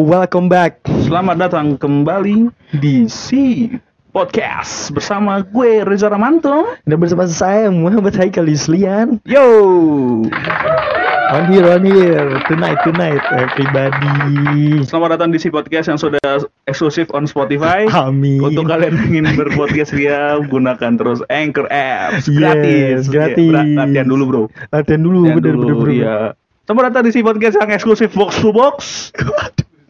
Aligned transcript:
Welcome 0.00 0.48
back. 0.48 0.80
Selamat 1.04 1.36
datang 1.36 1.76
kembali 1.76 2.48
di 2.72 3.04
Si 3.04 3.68
Podcast 4.08 4.88
bersama 4.90 5.44
gue 5.44 5.84
Reza 5.84 6.08
Ramanto. 6.08 6.72
Dan 6.88 6.96
bersama 6.96 7.28
saya 7.28 7.68
Muhammad 7.68 8.16
Haikal 8.16 8.48
Yuslian. 8.48 9.20
Yo, 9.28 9.44
On 11.30 11.44
here, 11.46 11.68
on 11.68 11.84
here. 11.84 12.40
Tonight, 12.48 12.80
tonight, 12.80 13.20
everybody. 13.28 14.80
selamat 14.82 15.20
datang 15.20 15.30
di 15.30 15.38
Si 15.38 15.52
Podcast 15.52 15.86
yang 15.86 16.00
sudah 16.00 16.18
eksklusif 16.64 17.12
on 17.12 17.28
Spotify. 17.28 17.84
Amin. 17.92 18.40
Untuk 18.40 18.66
kalian 18.66 18.96
yang 18.96 19.08
ingin 19.20 19.36
berpodcast 19.36 19.92
ria, 19.92 20.40
gunakan 20.40 20.96
terus 20.96 21.20
Anchor 21.28 21.68
Apps 21.68 22.24
Yes, 22.24 22.32
gratis. 22.32 23.00
gratis. 23.06 23.52
Ya, 23.52 23.84
latihan 23.84 24.08
dulu 24.08 24.24
bro. 24.24 24.42
Latihan 24.72 25.04
dulu, 25.04 25.28
Latihan 25.28 25.36
bener, 25.36 25.54
dulu, 25.54 25.60
bener, 25.60 25.76
bener. 25.76 25.92
Iya. 25.92 26.16
Selamat 26.64 26.82
datang 26.88 27.04
di 27.04 27.12
Si 27.12 27.20
Podcast 27.20 27.54
yang 27.60 27.68
eksklusif 27.68 28.10
box 28.16 28.30
to 28.40 28.50
box. 28.50 28.78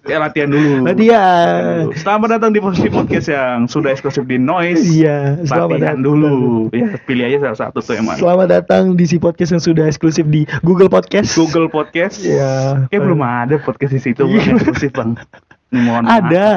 Ya 0.01 0.17
latihan 0.17 0.49
dulu. 0.49 0.89
Latihan. 0.89 1.93
Selamat 1.93 2.41
datang 2.41 2.51
di 2.51 2.61
Si 2.73 2.89
Podcast 2.89 3.29
yang 3.29 3.69
sudah 3.69 3.93
eksklusif 3.93 4.25
di 4.25 4.41
Noise. 4.41 4.81
Iya, 4.81 5.37
selamat 5.45 5.77
latihan 5.77 6.01
datang. 6.01 6.01
dulu. 6.01 6.33
Ya, 6.73 6.97
pilih 7.05 7.25
aja 7.29 7.37
salah 7.45 7.59
satu 7.69 7.79
tuh 7.85 7.95
emang. 8.01 8.17
Selamat 8.17 8.49
datang 8.49 8.97
di 8.97 9.05
si 9.05 9.21
podcast 9.21 9.53
yang 9.53 9.61
sudah 9.61 9.85
eksklusif 9.85 10.25
di 10.25 10.49
Google 10.65 10.89
Podcast. 10.89 11.37
Google 11.37 11.69
Podcast. 11.69 12.25
Iya. 12.25 12.89
Kayak 12.89 13.03
belum 13.05 13.21
ada 13.21 13.55
podcast 13.61 13.93
di 13.93 14.01
situ 14.01 14.25
bang, 14.25 14.41
Iya. 14.41 14.57
eksklusif 14.57 14.91
bang. 14.97 15.11
Ini 15.69 15.81
mohon 15.85 16.03
maaf. 16.09 16.17
Ada. 16.25 16.49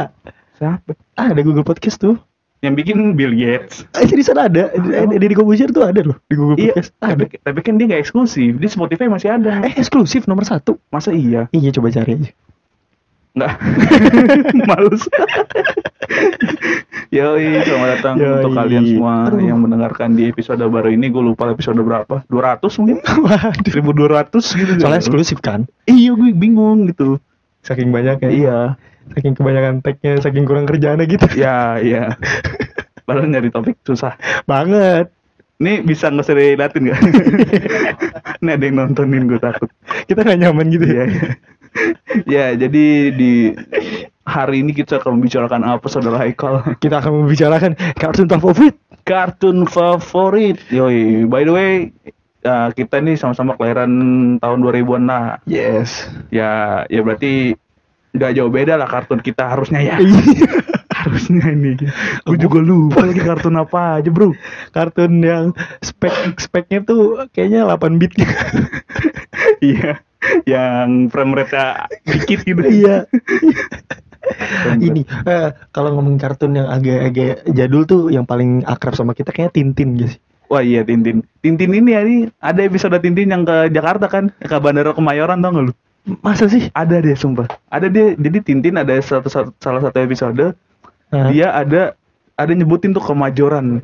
Siapa? 0.56 0.92
Ada 1.20 1.42
Google 1.44 1.68
Podcast 1.68 2.00
tuh. 2.00 2.16
Yang 2.64 2.74
bikin 2.80 3.20
Bill 3.20 3.36
Gates. 3.36 3.84
Eh, 4.00 4.08
di 4.08 4.24
sana 4.24 4.48
ada. 4.48 4.72
Eh, 4.72 5.20
Di 5.20 5.36
Kobusier 5.36 5.68
tuh 5.68 5.84
ada 5.84 6.00
loh 6.00 6.16
di 6.32 6.40
Google 6.40 6.56
Iya, 6.56 6.80
Podcast. 6.80 6.96
Ada. 7.04 7.12
tapi, 7.28 7.36
tapi 7.44 7.60
kan 7.60 7.76
dia 7.76 7.86
nggak 7.92 8.02
eksklusif. 8.08 8.56
Di 8.56 8.68
Spotify 8.72 9.12
masih 9.12 9.36
ada. 9.36 9.68
Eh, 9.68 9.76
eksklusif 9.76 10.32
nomor 10.32 10.48
satu. 10.48 10.80
Masa 10.88 11.12
iya? 11.12 11.52
Iya, 11.52 11.76
coba 11.76 11.92
cari 11.92 12.16
aja. 12.16 12.32
Nggak. 13.34 13.54
Males. 14.70 15.04
Yoi, 17.14 17.62
selamat 17.66 17.90
datang 17.98 18.16
Yoi. 18.22 18.30
untuk 18.42 18.52
kalian 18.54 18.84
semua 18.86 19.14
Aduh. 19.30 19.42
yang 19.42 19.60
mendengarkan 19.62 20.14
di 20.14 20.30
episode 20.30 20.62
baru 20.62 20.94
ini. 20.94 21.10
Gue 21.10 21.26
lupa 21.26 21.50
episode 21.50 21.82
berapa. 21.82 22.22
200 22.30 22.62
mungkin? 22.82 22.98
Waduh. 23.02 24.30
1200 24.30 24.38
gitu. 24.38 24.72
Soalnya 24.78 25.02
eksklusif 25.02 25.38
kan. 25.42 25.66
Iya, 25.90 26.14
gue 26.14 26.30
bingung 26.34 26.86
gitu. 26.90 27.18
Saking 27.66 27.90
banyak 27.90 28.22
ya. 28.22 28.30
Iya. 28.30 28.60
Saking 29.18 29.34
kebanyakan 29.34 29.74
tagnya, 29.82 30.22
saking 30.22 30.46
kurang 30.46 30.70
kerjaannya 30.70 31.06
gitu. 31.10 31.26
Ya, 31.34 31.82
iya. 31.82 32.14
Padahal 33.10 33.30
nyari 33.30 33.50
topik 33.50 33.82
susah. 33.84 34.14
Banget. 34.46 35.10
Ini 35.58 35.82
bisa 35.82 36.10
nggak 36.10 36.26
usah 36.28 36.36
diliatin 36.36 36.82
nggak? 36.86 37.00
Ini 38.42 38.50
ada 38.52 38.64
yang 38.64 38.76
nontonin 38.78 39.26
gue 39.26 39.40
takut. 39.40 39.70
Kita 40.06 40.22
nggak 40.22 40.40
nyaman 40.40 40.70
gitu 40.70 40.86
Iya. 40.86 41.04
ya. 41.10 41.30
Iya. 42.28 42.54
ya 42.54 42.68
jadi 42.68 42.86
di 43.14 43.32
hari 44.24 44.64
ini 44.64 44.72
kita 44.72 45.00
akan 45.04 45.20
membicarakan 45.20 45.62
apa 45.68 45.86
saudara 45.92 46.20
Haikal? 46.24 46.64
Kita 46.80 47.04
akan 47.04 47.28
membicarakan 47.28 47.76
kartun 48.00 48.28
favorit. 48.32 48.76
Kartun 49.04 49.68
favorit. 49.68 50.58
Yoi. 50.72 51.28
By 51.28 51.44
the 51.44 51.54
way, 51.54 51.72
uh, 52.48 52.72
kita 52.72 53.04
ini 53.04 53.20
sama-sama 53.20 53.60
kelahiran 53.60 53.92
tahun 54.40 54.60
2000-an 54.64 55.04
lah. 55.08 55.26
Yes. 55.44 56.08
Ya, 56.32 56.84
ya 56.88 57.04
berarti 57.04 57.60
nggak 58.14 58.32
jauh 58.38 58.52
beda 58.54 58.78
lah 58.78 58.88
kartun 58.88 59.20
kita 59.20 59.50
harusnya 59.50 59.84
ya. 59.84 59.96
harusnya 61.04 61.52
ini. 61.52 61.76
Gue 62.24 62.38
juga 62.40 62.64
lupa 62.64 63.04
lagi 63.04 63.20
kartun 63.20 63.60
apa 63.60 64.00
aja 64.00 64.08
bro. 64.08 64.32
kartun 64.72 65.20
yang 65.20 65.52
spek 65.84 66.40
speknya 66.40 66.86
tuh 66.88 67.28
kayaknya 67.36 67.68
8 67.68 68.00
bit. 68.00 68.14
Iya. 69.64 70.04
Yang 70.44 70.90
frame 71.12 71.34
rate-nya 71.36 71.66
dikit 72.06 72.40
gitu. 72.44 72.62
iya. 72.64 73.06
Ini 74.80 75.04
eh, 75.28 75.48
kalau 75.76 76.00
ngomongin 76.00 76.20
kartun 76.20 76.56
yang 76.56 76.68
agak-agak 76.68 77.44
jadul 77.52 77.84
tuh 77.84 78.02
yang 78.08 78.24
paling 78.24 78.64
akrab 78.64 78.96
sama 78.96 79.12
kita 79.12 79.36
kayaknya 79.36 79.52
Tintin 79.52 79.90
guys. 80.00 80.16
Wah 80.48 80.64
iya 80.64 80.86
Tintin. 80.86 81.28
Tintin 81.44 81.72
ini 81.76 81.92
ya 81.92 82.02
nih 82.06 82.20
ada 82.40 82.62
episode 82.64 82.96
Tintin 83.04 83.28
yang 83.28 83.44
ke 83.44 83.68
Jakarta 83.74 84.08
kan, 84.08 84.32
ke 84.32 84.56
Bandara 84.60 84.96
Kemayoran 84.96 85.44
tau 85.44 85.52
gak 85.52 85.66
lu? 85.68 85.74
Masa 86.20 86.48
sih? 86.48 86.68
Ada 86.72 87.00
deh 87.00 87.16
sumpah. 87.16 87.48
Ada 87.72 87.88
dia. 87.88 88.16
Jadi 88.16 88.38
Tintin 88.44 88.76
ada 88.80 88.96
satu, 89.00 89.28
satu- 89.28 89.56
salah 89.60 89.80
satu 89.84 89.98
episode 90.00 90.56
Hah? 91.12 91.28
dia 91.30 91.52
ada 91.52 91.96
ada 92.34 92.52
nyebutin 92.52 92.96
tuh 92.96 93.04
Kemajoran 93.04 93.84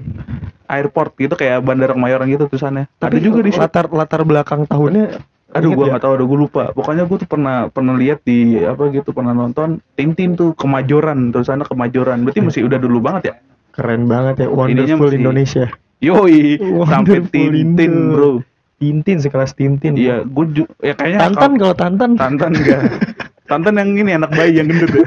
airport 0.70 1.18
gitu 1.20 1.36
kayak 1.36 1.62
Bandara 1.66 1.94
Kemayoran 1.98 2.30
gitu 2.30 2.48
tulisannya. 2.48 2.88
ada 3.02 3.18
juga 3.20 3.44
di 3.44 3.52
latar 3.52 3.86
latar 3.92 4.22
belakang 4.24 4.64
tahunnya. 4.66 5.20
Aduh 5.50 5.74
gua 5.74 5.86
ya? 5.86 5.90
nggak 5.98 6.04
tahu, 6.06 6.14
aduh 6.14 6.28
gua 6.30 6.40
lupa. 6.40 6.64
Pokoknya 6.72 7.04
gua 7.10 7.18
tuh 7.18 7.30
pernah 7.30 7.56
pernah 7.68 7.98
lihat 7.98 8.22
di 8.22 8.58
apa 8.62 8.94
gitu 8.94 9.10
pernah 9.10 9.34
nonton 9.34 9.82
Tintin 9.98 10.38
tuh 10.38 10.54
Kemajoran 10.54 11.34
tulisannya 11.34 11.66
Kemajoran. 11.66 12.22
Berarti 12.22 12.40
masih 12.40 12.62
udah 12.70 12.78
dulu 12.78 13.02
banget 13.02 13.24
ya? 13.30 13.36
Keren 13.74 14.06
banget 14.06 14.46
ya, 14.46 14.48
Wonderful 14.50 15.10
masih- 15.10 15.18
Indonesia. 15.18 15.66
Yoi, 16.00 16.56
sampai 16.92 17.26
Tintin. 17.28 17.94
Bro. 18.14 18.46
Tintin 18.80 19.18
sekelas 19.20 19.52
Tintin. 19.54 19.98
Iya, 19.98 20.24
gua 20.24 20.46
ju- 20.48 20.70
ya 20.80 20.94
kayaknya 20.94 21.20
Tantan 21.28 21.52
kalau 21.58 21.76
Tantan. 21.76 22.12
Tantan 22.16 22.52
enggak. 22.56 22.82
Tantan 23.50 23.82
yang 23.82 23.90
ini 23.98 24.12
anak 24.14 24.30
bayi 24.32 24.62
yang 24.62 24.70
gendut 24.70 24.94
ya. 24.94 25.02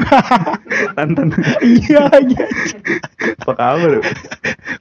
Tantan. 0.98 1.30
iya 1.62 2.10
iya. 2.18 2.44
Apa 3.38 3.52
kabar? 3.54 4.02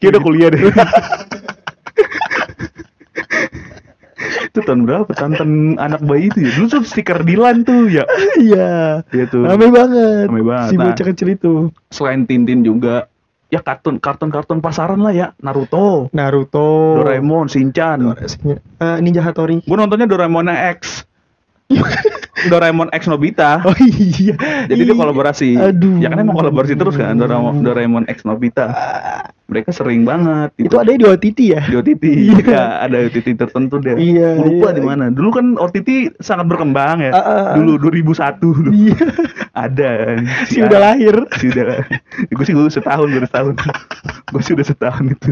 Kayak 0.02 0.12
udah 0.18 0.22
kuliah 0.26 0.50
deh. 0.50 0.66
Itu 4.48 4.60
tahun 4.62 4.88
berapa? 4.88 5.10
Tantan 5.14 5.76
anak 5.78 6.02
bayi 6.04 6.32
itu 6.32 6.44
ya. 6.44 6.52
Dulu 6.56 6.66
tuh 6.68 6.82
stiker 6.84 7.22
Dilan 7.22 7.64
tuh 7.64 7.88
ya. 7.88 8.04
Iya. 8.40 9.04
Iya 9.12 9.26
tuh. 9.28 9.44
Rame 9.46 9.68
banget. 9.70 10.28
Rame 10.32 10.44
banget. 10.44 10.70
Si 10.72 10.76
Nah. 10.76 10.86
bocah 10.90 11.06
kecil 11.12 11.28
itu. 11.32 11.54
Selain 11.92 12.24
Tintin 12.26 12.64
juga 12.64 13.08
ya 13.52 13.60
kartun 13.60 14.00
kartun 14.00 14.32
kartun 14.32 14.60
pasaran 14.64 15.04
lah 15.04 15.12
ya. 15.12 15.28
Naruto, 15.44 16.08
Naruto. 16.16 17.04
Doraemon, 17.04 17.52
Shinchan. 17.52 18.16
Eh, 18.16 18.98
Ninja 19.04 19.20
Hattori. 19.22 19.60
Gue 19.62 19.78
nontonnya 19.78 20.08
Doraemon 20.08 20.48
X. 20.48 21.04
Doraemon 22.50 22.90
X 22.90 23.06
Nobita. 23.06 23.62
Oh 23.62 23.76
iya. 23.78 24.34
Jadi 24.66 24.82
dia 24.82 24.94
Iya. 24.94 24.98
kolaborasi. 24.98 25.50
Aduh. 25.60 26.02
Ya 26.02 26.10
kan 26.10 26.18
emang 26.24 26.38
kolaborasi 26.38 26.74
terus 26.74 26.98
kan 26.98 27.14
Doraemon, 27.20 27.62
Doraemon 27.62 28.06
X 28.10 28.26
Nobita. 28.26 28.74
Mereka 29.52 29.76
sering 29.76 30.08
banget 30.08 30.56
gitu. 30.56 30.72
Itu 30.72 30.78
ada 30.80 30.96
di 30.96 31.06
OTT 31.06 31.40
ya? 31.52 31.62
di 31.68 31.76
OTT. 31.76 32.06
Iya. 32.32 32.38
Ya, 32.48 32.64
ada 32.88 32.98
OTT 33.04 33.28
tertentu 33.36 33.76
deh. 33.84 34.00
Iya, 34.00 34.40
lupa 34.40 34.72
iya. 34.72 34.78
di 34.80 34.82
mana. 34.82 35.06
Dulu 35.12 35.30
kan 35.30 35.46
OTT 35.60 36.18
sangat 36.24 36.48
berkembang 36.48 37.04
ya. 37.04 37.12
Ah, 37.12 37.20
ah. 37.20 37.54
Dulu 37.60 37.78
2001 37.78 38.40
dulu. 38.40 38.70
Iya. 38.72 38.98
ada. 39.52 39.92
Si 40.48 40.64
udah 40.64 40.80
lahir. 40.80 41.16
Si 41.38 41.52
udah. 41.52 41.84
gue 42.32 42.46
sih 42.48 42.56
gue 42.56 42.72
setahun 42.72 43.12
baru 43.12 43.28
setahun. 43.28 43.54
gue 44.32 44.42
sih 44.42 44.54
udah 44.56 44.66
setahun 44.66 45.06
itu. 45.12 45.32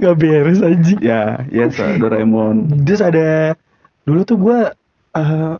Gak 0.00 0.14
beres 0.16 0.62
aja. 0.62 0.94
ya, 1.02 1.22
ya 1.50 1.64
so, 1.68 1.84
Doraemon. 1.98 2.86
Terus 2.86 3.02
ada 3.02 3.58
dulu 4.04 4.20
tuh 4.22 4.36
gua 4.36 4.58
eh 5.14 5.54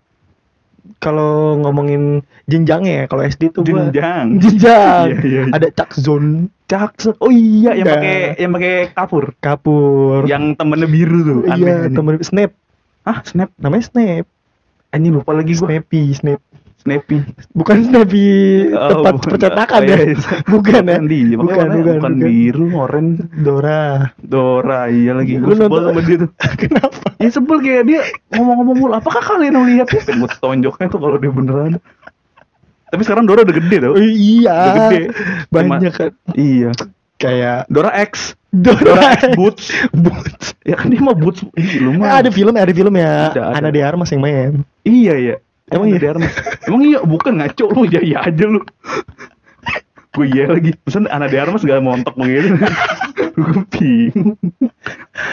kalau 1.00 1.56
ngomongin 1.64 2.20
jenjangnya 2.44 2.92
ya, 2.92 3.04
kalau 3.08 3.24
SD 3.24 3.56
tuh 3.56 3.64
gua 3.64 3.88
Jenjang. 3.88 4.26
jenjang. 4.44 5.06
Iya, 5.08 5.16
iya, 5.24 5.42
iya. 5.48 5.54
Ada 5.56 5.68
Cak 5.72 5.96
Zone, 5.96 6.52
Cakse. 6.68 7.16
Oh 7.24 7.32
iya, 7.32 7.72
yang 7.72 7.88
Iya. 7.88 7.94
pakai 7.96 8.16
yang 8.36 8.52
pakai 8.52 8.74
kapur. 8.92 9.24
Kapur. 9.40 10.28
Yang 10.28 10.60
temennya 10.60 10.88
biru 10.88 11.18
tuh. 11.24 11.40
iya, 11.56 11.88
temen 11.88 12.20
Snap. 12.20 12.52
Hah, 13.04 13.20
Snap? 13.24 13.48
Namanya 13.56 13.84
Snap. 13.88 14.24
Anjing 14.92 15.12
lupa 15.16 15.32
lagi 15.32 15.56
gue. 15.56 15.64
Snappy, 15.64 16.12
Snap. 16.12 16.40
Snappy. 16.84 17.16
Bukan 17.56 17.76
Snappy 17.82 18.26
Oh, 18.70 18.88
tempat 18.92 19.12
bukan. 19.16 19.30
percetakan 19.32 19.80
Oh, 19.80 19.88
ya. 19.88 19.96
iya, 19.96 20.04
iya. 20.04 20.16
Bukan 20.52 20.82
ya. 20.84 20.94
Bukan 20.94 21.04
dia, 21.08 21.24
makanya 21.24 21.40
Bukan, 21.40 21.48
bukan, 21.48 21.80
bukan 21.80 21.96
bukan. 21.96 22.12
biru, 22.20 22.66
oranye. 22.76 23.14
Dora. 23.40 23.82
Dora, 24.20 24.80
iya 24.86 25.12
lagi. 25.16 25.40
Gue 25.40 25.56
sebel 25.56 25.80
sama 25.80 26.00
dia 26.00 26.16
tuh. 26.20 26.30
Kenapa? 26.60 27.06
Ya 27.16 27.28
sebel 27.28 27.58
kayak 27.58 27.82
dia 27.88 28.00
ngomong-ngomong 28.30 28.76
mulu. 28.76 28.92
Apakah 28.92 29.24
kalian 29.24 29.56
melihat? 29.56 29.88
Pengen 29.88 30.20
gue 30.20 30.30
tonjoknya 30.36 30.86
tuh 30.86 31.00
kalau 31.00 31.16
dia 31.16 31.32
beneran. 31.32 31.72
Tapi 32.86 33.02
sekarang 33.02 33.24
Dora 33.24 33.42
udah 33.42 33.56
gede 33.56 33.76
tau. 33.80 33.92
Oh, 33.96 34.04
iya. 34.04 34.54
Udah 34.54 34.74
gede. 34.86 35.00
Banyak 35.48 35.92
kan. 35.92 36.10
Iya. 36.36 36.70
Kayak 37.16 37.64
Dora 37.66 37.90
X. 37.96 38.36
Dora, 38.52 38.78
Dora 38.84 39.04
X 39.16 39.22
Boots. 39.34 39.64
Boots. 39.90 40.46
Ya 40.62 40.76
kan 40.76 40.92
dia 40.92 41.00
mah 41.00 41.16
Boots. 41.16 41.42
Ih, 41.56 41.80
lu 41.80 41.96
mah. 41.96 42.20
ada 42.20 42.30
film, 42.30 42.54
ada 42.54 42.70
film 42.70 42.94
ya. 42.94 43.32
Ada, 43.32 43.40
ada. 43.50 43.58
Ana 43.58 43.68
de 43.72 43.80
Armas 43.80 44.12
yang 44.12 44.22
main. 44.22 44.62
Iya, 44.84 45.14
iya. 45.16 45.36
Emang 45.72 45.88
iya? 45.88 46.12
Armas. 46.12 46.32
Emang 46.68 46.82
iya, 46.84 47.00
bukan 47.00 47.40
ngaco 47.40 47.64
lu. 47.72 47.82
Ya 47.88 48.00
iya 48.04 48.18
aja 48.20 48.44
lu. 48.44 48.60
Gue 50.14 50.26
iya 50.30 50.46
lagi. 50.46 50.76
Pesan 50.84 51.10
Ana 51.10 51.26
de 51.26 51.36
Armas 51.40 51.64
gak 51.64 51.82
montok 51.82 52.14
begitu. 52.14 52.54
Gue 53.34 53.66
bingung. 53.74 54.38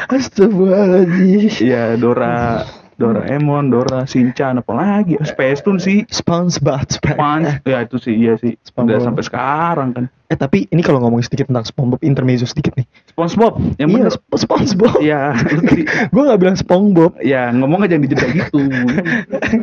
Astagfirullahaladzim. 0.09 1.53
Iya, 1.61 1.99
Dora 2.01 2.65
Doraemon, 3.01 3.73
Dora, 3.73 4.05
Shinchan, 4.05 4.61
apalagi 4.61 5.17
Space 5.25 5.65
Tune 5.65 5.81
sih. 5.81 6.05
SpongeBob 6.05 6.85
Punch, 7.17 7.65
ya 7.65 7.81
itu 7.81 7.97
sih 7.97 8.13
iya 8.13 8.37
sih. 8.37 8.53
Udah 8.53 8.69
SpongeBob. 8.69 9.01
sampai 9.01 9.23
sekarang 9.25 9.89
kan. 9.97 10.05
Eh 10.29 10.37
tapi 10.39 10.63
ini 10.71 10.79
kalau 10.79 11.03
ngomongin 11.03 11.27
sedikit 11.27 11.51
tentang 11.51 11.65
SpongeBob 11.65 11.99
intermezzo 12.05 12.45
sedikit 12.45 12.77
nih. 12.77 12.85
SpongeBob, 13.11 13.59
yang 13.81 13.89
iya, 13.91 13.95
bener. 14.07 14.11
Sp- 14.13 14.39
SpongeBob. 14.39 14.95
Iya, 15.01 15.21
gue 16.13 16.23
gak 16.23 16.39
bilang 16.39 16.55
SpongeBob. 16.55 17.11
ya 17.19 17.49
ngomong 17.51 17.83
aja 17.83 17.97
jangan 17.97 18.05
dijeda 18.07 18.25
gitu. 18.31 18.59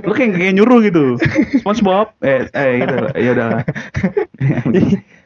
lu 0.05 0.13
kayak 0.13 0.37
kayak 0.37 0.55
nyuruh 0.59 0.79
gitu. 0.85 1.17
SpongeBob, 1.63 2.13
eh 2.21 2.45
eh 2.53 2.73
gitu. 2.83 2.97
Ya 3.17 3.31
udah. 3.33 3.51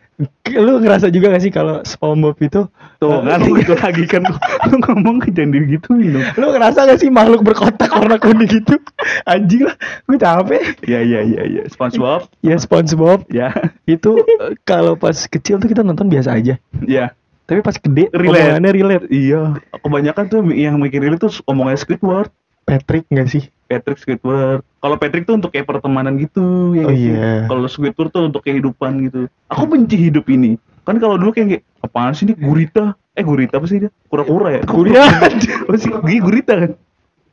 lu 0.52 0.78
ngerasa 0.78 1.08
juga 1.08 1.30
gak 1.30 1.40
sih 1.40 1.50
kalau 1.50 1.80
SpongeBob 1.82 2.36
itu 2.38 2.60
Tuh 2.98 3.18
kan 3.20 3.40
itu 3.40 3.72
lagi 3.72 4.04
kan 4.04 4.22
lu, 4.22 4.34
lu 4.68 4.76
ngomong 4.78 5.16
aja 5.20 5.32
jangan 5.32 5.50
digituin 5.56 6.12
dong. 6.12 6.26
lu 6.34 6.46
ngerasa 6.50 6.84
gak 6.84 6.98
sih 6.98 7.08
makhluk 7.08 7.42
berkotak 7.42 7.88
warna 7.88 8.16
kuning 8.16 8.46
gitu 8.46 8.76
anjing 9.24 9.64
lah 9.64 9.74
gue 10.04 10.16
capek 10.16 10.62
Ya 10.82 11.00
ya 11.00 11.20
ya 11.20 11.42
ya. 11.44 11.62
SpongeBob, 11.66 12.28
ya 12.40 12.54
SpongeBob 12.56 13.24
ya. 13.28 13.50
itu 13.84 14.18
eh, 14.18 14.54
kalau 14.60 14.94
pas 14.94 15.16
kecil 15.16 15.56
tuh 15.56 15.66
kita 15.66 15.80
nonton 15.80 16.06
biasa 16.06 16.34
aja 16.34 16.58
Ya. 16.80 17.14
tapi 17.42 17.60
pas 17.60 17.74
gede 17.74 18.08
Relate. 18.08 18.38
omongannya 18.54 18.70
relate 18.72 19.04
Iya, 19.08 19.42
kebanyakan 19.76 20.24
tuh 20.26 20.40
yang 20.48 20.76
mikirin 20.76 21.12
itu 21.12 21.26
omongannya 21.44 21.76
Squidward. 21.76 22.30
Patrick 22.62 23.04
gak 23.08 23.26
sih 23.26 23.50
Patrick 23.72 23.96
Squidward. 23.96 24.60
Kalau 24.76 24.96
Patrick 24.96 25.24
tuh 25.24 25.34
untuk 25.34 25.48
kayak 25.48 25.64
pertemanan 25.64 26.14
gitu 26.16 26.76
ya. 26.76 26.84
Oh 26.84 26.92
iya. 26.92 27.48
Kalau 27.48 27.64
Squidward 27.64 28.10
tuh 28.10 28.28
untuk 28.28 28.44
kehidupan 28.44 29.08
gitu. 29.08 29.20
Aku 29.48 29.64
benci 29.64 29.96
hidup 29.96 30.28
ini. 30.28 30.60
Kan 30.84 30.98
kalau 30.98 31.16
dulu 31.16 31.32
kayak, 31.32 31.48
kayak 31.48 31.62
apaan 31.80 32.12
sih 32.12 32.28
ini 32.28 32.34
gurita? 32.34 32.92
Eh 33.12 33.22
gurita 33.22 33.56
apa 33.56 33.66
sih 33.66 33.80
dia? 33.80 33.90
Kura-kura 34.06 34.58
ya? 34.58 34.62
Gurita. 34.62 35.02
apa 35.64 35.76
sih? 35.76 35.88
Gigi 35.88 36.20
gurita 36.20 36.54
kan? 36.58 36.72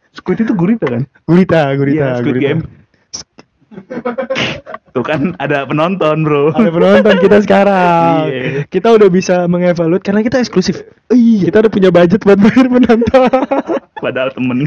Squid 0.10 0.42
itu 0.42 0.54
gurita 0.54 0.88
kan? 0.88 1.04
gurita 1.24 1.70
gurita 1.76 1.98
Iya, 1.98 2.10
Squid 2.18 2.34
gurita. 2.34 2.46
Game. 2.48 2.62
Tuh 4.90 5.06
kan 5.06 5.38
ada 5.38 5.62
penonton, 5.64 6.26
Bro. 6.26 6.58
ada 6.58 6.68
penonton 6.68 7.16
kita 7.22 7.38
sekarang 7.46 8.26
Iya. 8.34 8.66
kita 8.66 8.90
udah 8.90 9.06
bisa 9.08 9.46
mengevaluate 9.46 10.02
karena 10.02 10.26
kita 10.26 10.42
eksklusif 10.42 10.82
iya 11.08 11.46
kita 11.46 11.62
udah 11.62 11.72
punya 11.72 11.90
budget 11.94 12.26
buat 12.26 12.42
bayar 12.42 12.66
penonton 12.74 13.30
Padahal 14.02 14.34
temen. 14.34 14.66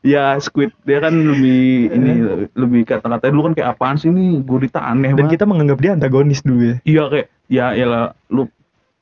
Ya 0.00 0.36
Squid 0.36 0.72
dia 0.82 0.98
kan 0.98 1.12
lebih 1.12 1.62
ini 1.96 2.12
lebih 2.52 2.82
kata-katanya 2.84 3.30
dulu 3.30 3.42
kan 3.46 3.54
kayak 3.54 3.68
apaan 3.74 3.96
sih 3.96 4.08
ini 4.08 4.40
gurita 4.40 4.80
aneh 4.80 5.12
dan 5.12 5.24
banget. 5.24 5.32
kita 5.34 5.44
menganggap 5.44 5.78
dia 5.78 5.90
antagonis 5.92 6.40
dulu 6.40 6.62
ya 6.64 6.76
Iya 6.82 7.02
kayak 7.06 7.26
ya 7.46 7.66
ya 7.72 7.84
lah 7.84 8.04
lu 8.28 8.48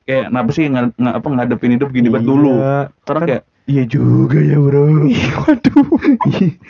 kayak 0.03 0.27
kenapa 0.27 0.49
sih 0.49 0.63
nggak 0.65 0.85
nggak 0.93 1.15
apa 1.15 1.27
ngadepin 1.29 1.73
hidup 1.73 1.89
gini 1.89 2.07
banget 2.07 2.27
dulu. 2.27 2.53
Iya. 2.57 2.77
Sekarang 2.99 3.21
Kan- 3.21 3.29
kayak 3.29 3.43
iya 3.65 3.83
juga 3.85 4.37
ya 4.37 4.57
bro. 4.57 4.81
Ih, 5.05 5.25
waduh 5.37 5.87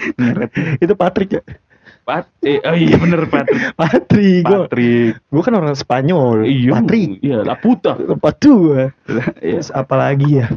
itu 0.84 0.94
Patrick 0.94 1.32
ya 1.32 1.44
Pat, 2.00 2.26
eh, 2.42 2.58
oh 2.60 2.74
iya 2.74 2.98
bener 2.98 3.22
Patrick. 3.26 3.62
Patrick 3.80 4.42
gue 4.42 4.58
Patrick. 4.66 5.12
gue 5.24 5.42
kan 5.42 5.54
orang 5.56 5.74
Spanyol 5.74 6.42
Iya. 6.44 6.72
Patrick 6.76 7.10
Iya, 7.20 7.38
Laputa. 7.44 7.94
Patu 8.18 8.74
Iya. 8.74 8.86
Terus 9.40 9.70
apalagi 9.70 10.38
ya 10.38 10.48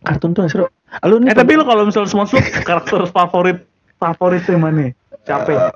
kartun 0.00 0.32
tuh 0.32 0.44
Ah, 0.44 0.68
lu 1.06 1.22
nih 1.22 1.30
Eh 1.30 1.36
tapi 1.38 1.54
lo 1.54 1.64
kalau 1.64 1.86
misalnya 1.86 2.10
SpongeBob 2.10 2.44
karakter 2.66 3.00
favorit 3.10 3.58
favorit 3.96 4.42
yang 4.50 4.62
mana? 4.64 4.90
Capek. 5.22 5.70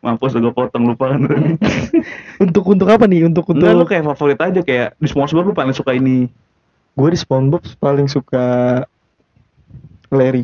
Mampus 0.00 0.32
gue 0.32 0.52
potong 0.52 0.88
lupa 0.88 1.12
kan. 1.12 1.20
untuk 2.44 2.64
untuk 2.66 2.88
apa 2.88 3.04
nih 3.04 3.28
untuk 3.28 3.44
untuk 3.52 3.62
Enggak 3.62 3.76
lu 3.76 3.84
kayak 3.86 4.04
favorit 4.16 4.38
aja 4.40 4.60
kayak 4.64 4.96
di 4.96 5.06
SpongeBob 5.06 5.52
lu 5.52 5.54
paling 5.54 5.76
suka 5.76 5.92
ini 5.94 6.26
gue 6.98 7.08
di 7.12 7.18
SpongeBob 7.18 7.62
paling 7.78 8.08
suka 8.10 8.80
Larry 10.10 10.42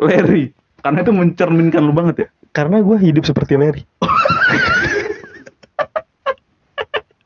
Larry. 0.00 0.54
Karena 0.82 0.98
itu 1.04 1.12
mencerminkan 1.14 1.82
lu 1.84 1.94
banget 1.94 2.26
ya. 2.26 2.28
karena 2.52 2.82
gue 2.82 2.96
hidup 3.00 3.24
seperti 3.24 3.56
Larry 3.56 3.86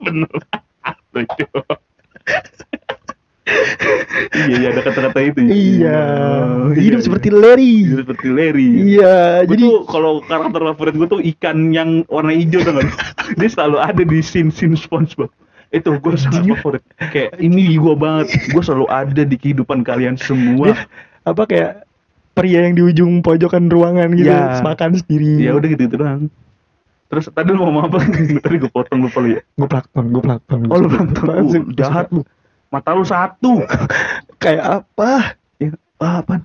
Bener. 0.07 0.31
Lucu. 1.15 1.47
Iya, 4.33 4.57
iya 4.57 4.69
ada 4.71 4.81
kata-kata 4.83 5.19
itu. 5.23 5.39
ya. 5.41 5.53
iya 5.53 6.01
Oh, 6.57 6.71
hidup 6.71 6.99
iya, 6.99 7.05
seperti 7.05 7.29
iya. 7.29 7.37
Larry 7.37 7.75
Hidup 7.83 7.99
seperti 8.03 8.27
Larry. 8.29 8.69
iya 8.89 9.17
Gue 9.43 9.51
jadi 9.53 9.65
kalau 9.87 10.13
karakter 10.21 10.61
favorit 10.67 10.95
gue 10.95 11.09
tuh 11.09 11.21
ikan 11.35 11.57
yang 11.71 11.91
warna 12.07 12.31
hijau 12.31 12.61
tuh 12.61 12.75
kan. 12.79 12.87
Dia 13.35 13.49
selalu 13.49 13.77
ada 13.79 14.03
di 14.03 14.19
scene-scene 14.21 14.75
SpongeBob. 14.75 15.31
Itu 15.69 15.95
gue 15.95 16.15
sangat 16.15 16.47
favorit. 16.47 16.83
Kayak 17.11 17.37
ini 17.39 17.75
gue 17.75 17.95
banget. 17.95 18.27
Gue 18.49 18.63
selalu 18.63 18.87
ada 18.87 19.23
di 19.23 19.37
kehidupan 19.37 19.83
kalian 19.83 20.15
semua. 20.17 20.71
dia 20.71 20.87
apa 21.23 21.43
kayak 21.43 21.73
pria 22.33 22.63
yang 22.63 22.75
di 22.75 22.85
ujung 22.85 23.19
pojokan 23.19 23.67
ruangan 23.67 24.13
gitu 24.13 24.29
Iya. 24.29 24.61
makan 24.61 24.95
sendiri 24.95 25.41
Ya 25.41 25.53
udah 25.53 25.67
gitu-gitu 25.67 25.97
doang. 25.97 26.29
Terus 27.07 27.31
tadi 27.31 27.49
lu 27.49 27.59
mau 27.59 27.71
ngomong 27.71 27.85
apa? 27.87 27.99
tadi 28.45 28.57
gue 28.57 28.69
potong 28.69 29.01
lupa 29.01 29.19
lu 29.21 29.35
ya. 29.35 29.43
gue 29.43 29.65
plakton 29.65 30.05
gue 30.09 30.23
plakton 30.23 30.59
Oh 30.69 30.79
lu 30.79 30.87
sih? 31.49 31.63
Uh, 31.63 31.73
jahat 31.73 32.07
lu. 32.11 32.23
Mata 32.69 32.91
lu 32.93 33.03
satu. 33.03 33.63
kayak 34.43 34.83
apa 34.83 35.39
Ya, 35.57 35.73
ah, 35.99 36.21
apaan? 36.21 36.43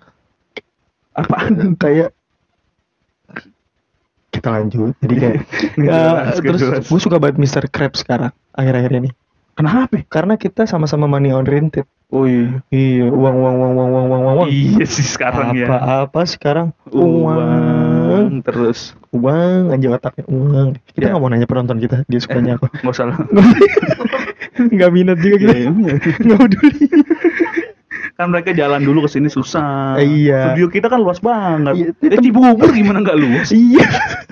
Apaan? 1.12 1.76
kayak 1.76 2.16
kita 4.32 4.48
lanjut 4.50 4.96
jadi 4.98 5.16
kayak 5.18 5.36
ya, 5.36 5.44
nggak 6.32 6.40
terus 6.40 6.62
gue 6.88 7.00
suka 7.00 7.20
banget 7.20 7.36
Mr. 7.38 7.68
Krabs 7.68 8.00
sekarang 8.00 8.32
akhir-akhir 8.52 8.92
ini 8.96 9.10
Kenapa? 9.52 9.92
karena 10.08 10.40
kita 10.40 10.64
sama-sama 10.64 11.04
money 11.06 11.30
oriented 11.30 11.84
Oh 12.08 12.24
iya. 12.24 12.60
iya 12.68 13.08
uang 13.08 13.36
uang 13.38 13.56
uang 13.58 13.74
uang 13.74 13.90
uang 13.92 14.06
uang 14.08 14.36
uang 14.38 14.48
Iya 14.48 14.84
sih 14.86 15.04
sekarang 15.06 15.52
ya. 15.54 15.68
apa 15.68 15.78
apa 16.08 16.22
sekarang 16.26 16.72
Uang 16.88 18.40
terus. 18.42 18.96
uang 19.12 19.72
aja 19.72 19.88
otaknya 19.92 20.24
uang 20.26 20.68
kita 20.90 21.00
Ya. 21.02 21.12
nggak 21.12 21.22
mau 21.22 21.28
nanya 21.28 21.48
penonton 21.48 21.78
kita 21.78 22.04
dia 22.06 22.20
sukanya 22.20 22.56
apa 22.56 22.68
Nggak 22.74 22.88
usah 22.90 23.06
lah. 23.12 23.18
nggak 24.76 24.92
minat 24.92 25.18
juga 25.20 25.36
kita 25.40 25.56
iya. 25.56 25.70
nggak 26.26 26.40
peduli 26.40 26.86
kan 28.22 28.30
mereka 28.30 28.54
jalan 28.54 28.86
dulu 28.86 29.08
ke 29.08 29.18
sini 29.18 29.34
susah. 29.34 29.98
Iya. 29.98 30.54
Studio 30.54 30.70
kita 30.70 30.94
kan 30.94 31.02
luas 31.02 31.18
banget. 31.18 31.74
Iya. 31.74 31.90
Eh 32.06 32.20
Cibubur 32.22 32.70
gimana 32.70 33.02
nggak 33.02 33.18
luas? 33.18 33.50
iya 33.56 33.88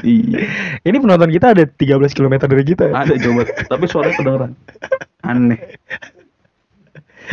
iya. 0.06 0.46
ini 0.86 0.98
penonton 1.02 1.34
kita 1.34 1.58
ada 1.58 1.66
13 1.66 1.98
km 2.14 2.34
dari 2.46 2.64
kita 2.70 2.94
Ada 2.94 3.18
coba. 3.18 3.50
Tapi 3.50 3.86
suaranya 3.90 4.16
kedengeran. 4.20 4.52
Aneh. 5.26 5.60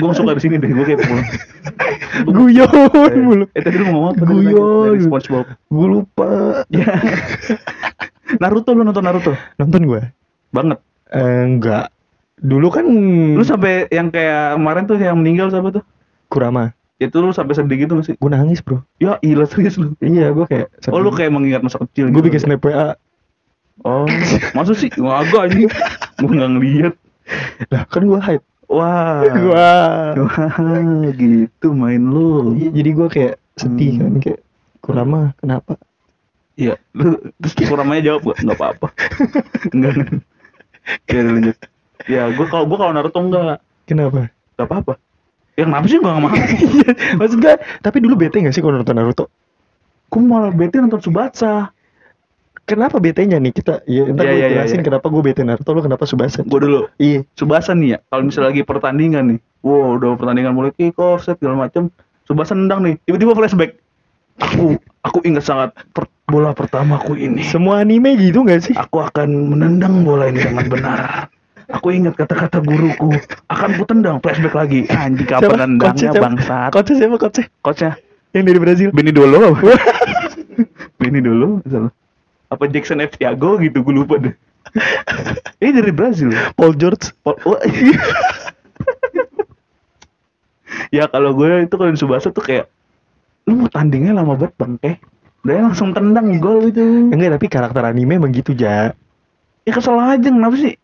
Gue 0.01 0.13
suka 0.17 0.33
di 0.33 0.43
sini 0.45 0.57
deh. 0.57 0.71
Gue 0.73 0.85
kayak 0.89 1.01
pulang. 1.05 1.29
guyon 2.25 3.13
mulu 3.21 3.45
Eh 3.53 3.61
tadi 3.61 3.77
lu 3.77 3.85
mau 3.93 4.09
ngomong 4.09 4.13
apa? 4.17 4.23
Guyon. 4.25 4.97
SpongeBob. 5.05 5.47
gue 5.53 5.87
lupa 5.93 6.31
Ya. 6.73 6.89
Naruto 8.41 8.73
lu 8.73 8.81
nonton 8.81 9.05
Naruto? 9.05 9.33
nonton 9.61 9.83
gue 9.85 10.03
Banget. 10.57 10.81
eh, 11.13 11.43
enggak 11.45 11.93
dulu 12.39 12.69
kan 12.69 12.85
Lu 13.33 13.41
sampai 13.41 13.89
yang 13.89 14.09
kayak 14.09 14.55
kemarin 14.55 14.85
tuh 14.85 14.97
yang 14.97 15.17
meninggal 15.17 15.49
siapa 15.49 15.73
tuh? 15.73 15.85
Kurama 16.27 16.73
Itu 16.97 17.21
lu 17.21 17.31
sampai 17.31 17.53
sedih 17.53 17.77
gitu 17.79 17.93
gak 17.95 18.07
sih? 18.07 18.15
gue 18.15 18.31
nangis 18.31 18.61
bro 18.61 18.81
Ya 18.97 19.17
ilah 19.21 19.45
serius 19.45 19.77
lu. 19.77 19.93
iya 19.99 20.31
gue 20.31 20.45
kayak 20.45 20.69
Oh 20.89 20.99
lu 20.99 21.09
kayak 21.09 21.31
mengingat 21.31 21.61
masa 21.61 21.81
kecil 21.81 22.09
gue 22.09 22.15
gitu. 22.15 22.27
bikin 22.27 22.41
snap 22.43 22.61
WA 22.61 22.97
Oh, 23.79 24.09
maksud 24.53 24.73
sih? 24.75 24.89
Agak 24.97 25.53
aja. 25.53 25.69
Gue 26.17 26.31
nggak 26.33 26.49
ngeliat. 26.51 26.95
lah 27.69 27.85
kan 27.85 28.03
gue 28.03 28.17
hide 28.19 28.41
Wah. 28.67 29.21
Wah. 29.47 30.17
Wah, 30.17 31.13
gitu 31.13 31.71
main 31.71 32.01
lu. 32.03 32.57
Iya, 32.57 32.73
jadi 32.73 32.91
gue 32.93 33.09
kayak 33.09 33.35
sedih 33.55 33.93
Hmm. 33.93 34.01
kan 34.01 34.13
kayak 34.19 34.41
Kurama 34.81 35.21
kenapa 35.37 35.77
Iya, 36.57 36.81
lu 36.91 37.21
terus 37.37 37.53
kuramanya 37.61 38.03
jawab 38.03 38.33
gak? 38.33 38.39
Nggak 38.41 38.57
apa-apa. 38.57 38.89
Enggak. 39.77 39.93
enggak. 39.93 40.25
Ya 41.05 41.19
udah 41.21 41.33
lanjut. 41.37 41.57
Ya, 42.05 42.29
gue 42.29 42.47
kalau 42.47 42.65
gue 42.65 42.77
kalau 42.77 42.93
Naruto 42.93 43.19
enggak, 43.19 43.59
kenapa 43.85 44.29
nggak 44.55 44.69
apa-apa. 44.69 44.95
Ya 45.53 45.65
kenapa 45.65 45.87
sih 45.87 45.97
gue 45.97 46.05
nggak 46.05 46.21
mau? 46.21 46.31
Iya, 46.77 46.91
maksud 47.17 47.39
gue 47.41 47.55
tapi 47.81 47.97
dulu 47.99 48.15
bete 48.15 48.37
gak 48.39 48.53
sih 48.53 48.61
kalau 48.61 48.77
nonton 48.77 48.93
Naruto 48.93 49.25
gue 50.07 50.21
malah 50.21 50.49
bete 50.49 50.77
nonton 50.77 51.01
Subatsa. 51.01 51.73
kenapa 52.63 52.99
betenya 52.99 53.39
nih 53.39 53.53
kita 53.53 53.81
ya 53.85 54.05
ntar 54.07 54.23
Iya, 54.23 54.29
gue 54.29 54.37
iya, 54.37 54.47
iya, 54.47 54.55
jelasin 54.59 54.81
iya. 54.81 54.87
kenapa 54.87 55.07
gue 55.07 55.23
bete 55.23 55.41
Naruto 55.43 55.71
lo 55.71 55.81
kenapa 55.81 56.05
Subasa 56.05 56.43
Gue 56.43 56.61
dulu 56.61 56.81
iya 56.97 57.25
Subasa 57.33 57.73
nih 57.73 57.89
ya. 57.91 57.99
Kalau 58.05 58.23
misalnya 58.23 58.49
lagi 58.51 58.63
pertandingan 58.63 59.25
nih, 59.27 59.39
wow 59.63 59.97
udah 59.97 60.15
pertandingan 60.15 60.53
mulai 60.53 60.71
kick 60.71 60.95
off 60.97 61.23
set 61.23 61.39
segala 61.39 61.67
macem. 61.67 61.89
Subasa 62.23 62.53
nendang 62.53 62.83
nih, 62.83 62.95
tiba-tiba 63.03 63.33
flashback. 63.33 63.79
Aku 64.37 64.77
aku 65.01 65.19
ingat 65.23 65.43
sangat 65.43 65.71
per- 65.91 66.11
bola 66.27 66.51
pertamaku 66.53 67.15
ini. 67.15 67.47
semua 67.47 67.79
anime 67.81 68.19
gitu 68.19 68.43
gak 68.43 68.59
sih 68.61 68.75
Aku 68.75 68.99
akan 68.99 69.31
menendang 69.47 70.03
bola 70.03 70.27
ini 70.27 70.43
dengan 70.43 70.67
benar. 70.67 70.99
Aku 71.67 71.91
ingat 71.91 72.15
kata-kata 72.15 72.63
guruku. 72.63 73.19
Akan 73.51 73.75
ku 73.75 73.83
tendang 73.83 74.23
flashback 74.23 74.55
lagi. 74.55 74.87
Anjing 74.87 75.27
kapan 75.27 75.79
siapa? 75.99 76.23
bangsat. 76.23 76.71
coachnya 76.71 76.95
siapa 76.95 77.17
coachnya 77.19 77.45
Coachnya 77.63 77.93
yang 78.37 78.45
dari 78.45 78.61
Brazil 78.61 78.89
Bini 78.93 79.11
dulu 79.11 79.57
apa? 79.57 79.75
Bini 81.01 81.19
dulu 81.25 81.65
salah. 81.67 81.93
Apa 82.53 82.71
Jackson 82.71 83.03
F. 83.03 83.19
Thiago 83.19 83.59
gitu 83.59 83.83
gue 83.83 83.95
lupa 83.97 84.21
deh. 84.23 84.35
Ini 85.59 85.71
dari 85.73 85.91
Brazil. 85.91 86.31
Paul 86.55 86.77
George 86.77 87.11
Pol- 87.25 87.41
oh, 87.49 87.59
ya 90.95 91.09
kalau 91.11 91.35
gue 91.35 91.67
itu 91.67 91.75
kalau 91.75 91.91
di 91.91 91.99
Subasa 91.99 92.31
tuh 92.31 92.45
kayak 92.45 92.69
lu 93.47 93.63
mau 93.63 93.71
tandingnya 93.71 94.13
lama 94.15 94.35
banget 94.35 94.55
bang 94.59 94.75
eh 94.83 94.97
dia 95.47 95.63
langsung 95.63 95.95
tendang 95.95 96.43
gol 96.43 96.67
itu 96.67 96.83
Enggak, 97.15 97.39
tapi 97.39 97.47
karakter 97.47 97.83
anime 97.87 98.19
emang 98.19 98.35
gitu, 98.35 98.51
Ja. 98.53 98.91
Ya 99.67 99.73
kesel 99.73 99.99
aja 99.99 100.23
kenapa 100.25 100.55
sih 100.55 100.75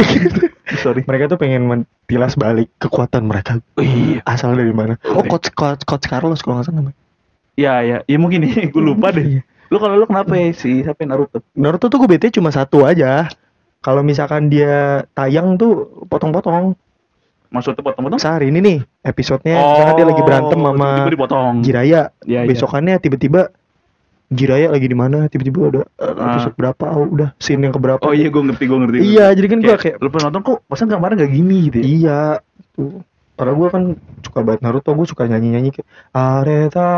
sorry 0.82 1.00
Mereka 1.00 1.28
tuh 1.28 1.38
pengen 1.38 1.62
mentilas 1.64 2.34
balik 2.34 2.68
kekuatan 2.76 3.22
mereka. 3.22 3.62
oh, 3.72 3.82
iya 3.82 4.18
Asal 4.24 4.52
dari 4.52 4.70
mana? 4.70 4.98
Oh, 5.06 5.22
coach 5.22 5.48
coach, 5.52 5.82
coach 5.82 6.04
Carlos 6.04 6.42
kalau 6.42 6.58
nggak 6.58 6.66
salah 6.66 6.78
namanya. 6.80 6.98
ya 7.54 7.74
ya 7.80 7.96
ya 8.02 8.16
mungkin 8.16 8.42
nih 8.42 8.68
gue 8.68 8.82
lupa 8.84 9.08
deh 9.08 9.24
Iya. 9.24 9.42
lu 9.66 9.78
kalau 9.78 9.94
lu 9.94 10.04
kenapa 10.04 10.34
ya 10.34 10.50
si 10.50 10.82
siapa 10.82 11.00
yang 11.00 11.10
Naruto 11.12 11.38
Naruto 11.52 11.86
tuh 11.86 11.98
gue 11.98 12.08
bete 12.08 12.28
cuma 12.30 12.50
satu 12.50 12.82
aja. 12.82 13.26
Kalau 13.78 14.02
misalkan 14.02 14.46
dia 14.46 15.06
tayang 15.12 15.54
tuh 15.54 15.86
potong-potong. 16.04 16.74
maksudnya 17.46 17.78
potong-potong 17.80 18.18
Sehari 18.18 18.50
ini 18.50 18.58
nih 18.58 18.78
episodenya 19.02 19.54
misalkan 19.54 19.94
dia 19.96 20.06
lagi 20.08 20.22
berantem 20.24 20.58
sama 20.58 20.74
Oh, 20.74 20.90
tiba-tiba 20.92 21.14
dipotong 21.14 21.54
Jiraya. 21.62 22.02
Iya, 22.20 22.40
iya. 22.42 22.48
Besokannya 22.50 22.94
tiba-tiba 22.98 23.54
Jiraya 24.26 24.68
lagi 24.68 24.86
di 24.86 24.94
mana? 24.94 25.26
Tiba-tiba 25.26 25.58
udah 25.70 25.84
eh, 25.86 26.12
Ah. 26.12 26.34
episode 26.34 26.56
berapa? 26.56 26.84
Oh, 26.90 27.06
udah 27.06 27.30
scene 27.36 27.62
yang 27.62 27.70
keberapa? 27.70 28.02
oh 28.02 28.10
iya 28.10 28.26
gue 28.26 28.42
ngerti 28.42 28.64
gue 28.64 28.78
ngerti 28.78 28.96
Iya, 28.98 29.26
jadi 29.32 29.46
kan 29.46 29.58
gue 29.58 29.68
kayak, 29.68 29.80
kayak 29.80 29.96
lu 29.98 30.08
pernah 30.10 30.26
nonton 30.28 30.42
kok 30.42 30.58
masa 30.66 30.82
kemarin 30.84 31.14
gak 31.16 31.30
gini 31.30 31.56
gitu 31.70 31.76
ya? 31.78 31.84
iya 31.86 32.20
tuh. 32.74 33.06
Padahal 33.36 33.56
gue 33.56 33.68
kan 33.68 33.82
suka 34.24 34.40
banget 34.40 34.60
Naruto, 34.64 34.90
gue 34.90 35.06
suka 35.06 35.28
nyanyi-nyanyi 35.28 35.70
kayak 35.70 35.86
Areta 36.10 36.88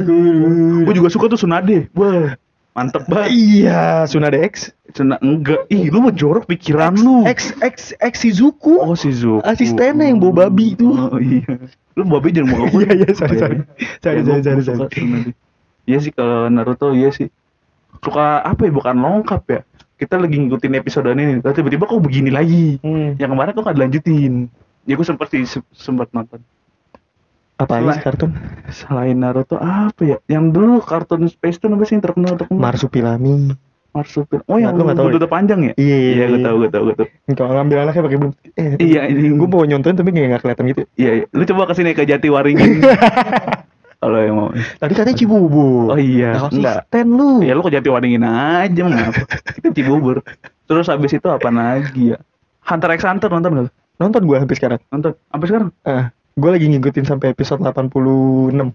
Guru. 0.00 0.88
gue 0.88 0.94
juga 0.96 1.08
suka 1.08 1.28
tuh 1.28 1.38
Tsunade 1.38 1.92
wah 1.92 2.34
mantep 2.70 3.02
banget 3.10 3.30
Iya, 3.34 4.06
Tsunade 4.06 4.38
X. 4.46 4.70
Tsuna 4.90 5.16
enggak 5.22 5.70
ih 5.70 5.86
lu 5.90 6.02
mau 6.02 6.10
jorok 6.10 6.50
pikiran 6.50 6.98
lu 6.98 7.22
X 7.26 7.54
X 7.62 7.94
X 8.02 8.26
Shizuku. 8.26 8.82
oh 8.82 8.98
si 8.98 9.14
Zuko 9.14 9.38
Asistennya 9.46 10.10
yang 10.10 10.18
bawa 10.18 10.46
babi 10.46 10.74
tuh. 10.74 10.90
oh 10.90 11.18
iya 11.22 11.46
lu 11.94 12.02
babi 12.06 12.34
jangan 12.34 12.58
mau 12.58 12.66
Iya, 12.70 12.90
iya, 13.06 13.08
sorry, 13.14 13.36
sorry. 13.38 13.56
Sorry, 14.02 14.20
sorry, 14.26 14.42
sorry, 14.42 14.62
sorry. 14.66 14.86
Iya 15.86 15.98
sih 16.02 16.10
kalau 16.14 16.50
Naruto 16.50 16.90
iya 16.94 17.10
sih. 17.14 17.30
Suka 18.02 18.42
apa 18.42 18.66
ya 18.66 18.72
bukan 18.74 18.94
lengkap 18.98 19.42
ya. 19.46 19.60
Kita 20.00 20.16
lagi 20.16 20.40
ngikutin 20.40 20.74
episode 20.80 21.12
ini. 21.12 21.38
Tiba-tiba 21.44 21.84
kok 21.84 22.00
begini 22.00 22.30
lagi. 22.32 22.80
Hmm. 22.80 23.14
Yang 23.20 23.30
kemarin 23.36 23.52
kok 23.52 23.64
gak 23.68 23.76
dilanjutin. 23.76 24.34
Ya 24.88 24.96
gue 24.96 25.06
sempat 25.06 25.28
sih 25.28 25.44
sempat 25.76 26.08
nonton. 26.16 26.40
Apa 27.60 27.92
sih 27.92 28.00
kartun? 28.00 28.30
Selain 28.72 29.14
Naruto 29.14 29.60
apa 29.60 30.00
ya? 30.00 30.16
Yang 30.26 30.44
dulu 30.56 30.74
kartun 30.80 31.28
Space 31.28 31.60
Tune 31.60 31.76
apa 31.76 31.84
sih 31.84 32.00
yang 32.00 32.04
terkenal 32.04 32.34
terkenal? 32.34 32.56
Marsupilami. 32.58 33.52
Marsupilami. 33.90 34.46
Oh 34.46 34.56
yang 34.56 34.72
Lu 34.72 34.86
ya? 34.86 34.94
buntutnya 34.94 35.26
panjang 35.26 35.60
ya? 35.66 35.72
Iya, 35.74 35.96
iya, 35.98 36.10
Iya 36.14 36.24
gue 36.26 36.38
iya. 36.38 36.46
tahu 36.46 36.56
gue 36.56 36.70
tahu 36.70 36.82
gue 36.86 36.96
tahu. 36.96 37.06
Kalau 37.34 37.52
ngambil 37.54 37.76
anaknya 37.84 38.02
pakai 38.06 38.18
belum. 38.18 38.32
Eh, 38.54 38.70
Iya 38.78 39.00
ini 39.06 39.28
gue 39.34 39.48
mau 39.50 39.62
nyontoin 39.62 39.94
tapi 39.94 40.10
kayak 40.10 40.28
nggak 40.30 40.42
kelihatan 40.42 40.64
gitu. 40.70 40.82
Iya, 40.94 41.10
iya. 41.20 41.24
Lu 41.30 41.42
coba 41.44 41.62
ke 41.66 41.74
sini 41.74 41.90
ke 41.92 42.02
Jatiwaringin. 42.04 42.72
Kalau 44.00 44.16
yang 44.16 44.32
mau. 44.32 44.48
Tadi 44.54 44.92
katanya 44.96 45.12
Cibubur. 45.12 45.92
Oh 45.92 46.00
iya, 46.00 46.32
Nah, 46.32 46.48
enggak. 46.48 46.88
konsisten 46.88 47.06
lu. 47.12 47.44
Ya 47.44 47.52
lu 47.52 47.60
ke 47.60 47.68
Jatiwaringin 47.68 48.24
aja 48.24 48.80
mengapa? 48.80 49.22
Kita 49.52 49.68
Cibubur. 49.76 50.24
Terus 50.64 50.88
habis 50.88 51.12
itu 51.12 51.28
apa 51.28 51.52
lagi 51.52 52.16
ya? 52.16 52.18
Hunter 52.64 52.94
x 52.94 53.04
Hunter 53.04 53.28
nonton 53.28 53.50
gak? 53.60 53.68
Nonton 54.00 54.22
gue 54.24 54.36
sampai 54.38 54.56
sekarang. 54.56 54.80
Nonton. 54.88 55.12
Sampai 55.28 55.46
sekarang? 55.52 55.68
Ah, 55.84 56.08
gue 56.36 56.50
lagi 56.50 56.66
ngikutin 56.70 57.06
sampai 57.06 57.34
episode 57.34 57.62
86 57.62 58.70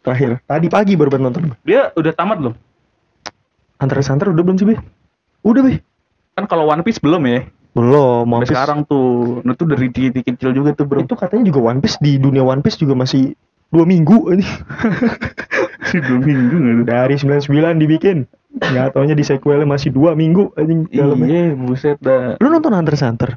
terakhir. 0.00 0.30
Tadi 0.46 0.66
pagi 0.70 0.92
baru 0.94 1.10
banget 1.10 1.24
nonton. 1.32 1.42
Dia 1.66 1.90
udah 1.92 2.12
tamat 2.14 2.36
belum? 2.38 2.54
Hunter 3.76 3.98
x 4.00 4.06
Hunter 4.08 4.28
udah 4.32 4.42
belum 4.46 4.56
sih, 4.56 4.66
Be? 4.70 4.76
Udah, 5.44 5.62
Be. 5.66 5.82
Kan 6.36 6.44
kalau 6.48 6.68
One 6.68 6.84
Piece 6.84 7.00
belum 7.02 7.22
ya? 7.28 7.48
Belum, 7.76 8.24
One 8.24 8.44
Piece. 8.44 8.56
sekarang 8.56 8.88
tuh. 8.88 9.40
Nah 9.44 9.52
tuh 9.52 9.68
dari 9.68 9.92
titik 9.92 10.24
kecil 10.24 10.56
juga 10.56 10.72
tuh 10.72 10.88
bro. 10.88 11.04
Itu 11.04 11.12
katanya 11.12 11.52
juga 11.52 11.60
One 11.72 11.84
Piece 11.84 12.00
di 12.00 12.16
dunia 12.16 12.40
One 12.40 12.64
Piece 12.64 12.80
juga 12.80 12.96
masih 12.96 13.36
dua 13.68 13.84
minggu 13.84 14.32
ini. 14.32 14.46
sih 15.92 16.00
dua 16.08 16.18
minggu 16.22 16.56
tuh? 16.56 16.60
Dari 16.88 17.14
99 17.20 17.82
dibikin. 17.82 18.24
Nggak 18.56 18.96
taunya 18.96 19.12
di 19.12 19.24
sequelnya 19.24 19.68
masih 19.68 19.92
dua 19.92 20.16
minggu 20.16 20.56
anjing 20.56 20.88
dalamnya. 20.88 21.28
Iya, 21.28 21.44
buset 21.52 21.98
dah. 22.00 22.40
Lu 22.40 22.48
nonton 22.48 22.72
Hunter 22.72 22.96
x 22.96 23.04
Hunter? 23.04 23.30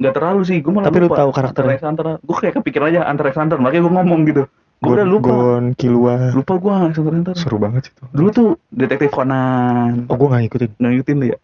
Nggak 0.00 0.14
terlalu 0.16 0.40
sih, 0.48 0.58
gue 0.64 0.72
malah 0.72 0.88
Tapi 0.88 0.98
lu 0.98 1.06
lupa. 1.12 1.18
tahu 1.20 1.30
karakternya? 1.36 1.76
Hunter. 1.84 2.06
Gue 2.24 2.36
kayak 2.40 2.54
kepikiran 2.56 2.86
aja 2.88 3.00
x 3.12 3.36
Hunter, 3.36 3.58
makanya 3.60 3.82
gue 3.84 3.92
ngomong 4.00 4.20
gitu. 4.32 4.42
Gue 4.80 4.92
udah 4.96 5.06
lupa. 5.06 5.28
Gon, 5.28 5.64
Killua. 5.76 6.32
Lupa 6.32 6.56
gue 6.56 6.72
x 6.88 6.96
Hunter. 6.96 7.34
Seru 7.36 7.60
banget 7.60 7.88
sih 7.88 7.92
itu. 7.92 8.02
Dulu 8.16 8.28
tuh 8.32 8.48
detektif 8.72 9.12
Conan. 9.12 10.08
Oh, 10.08 10.16
gue 10.16 10.26
nggak 10.32 10.42
ngikutin. 10.48 10.70
Nggak 10.80 10.90
ngikutin 10.96 11.16
lu 11.20 11.26
ya? 11.36 11.38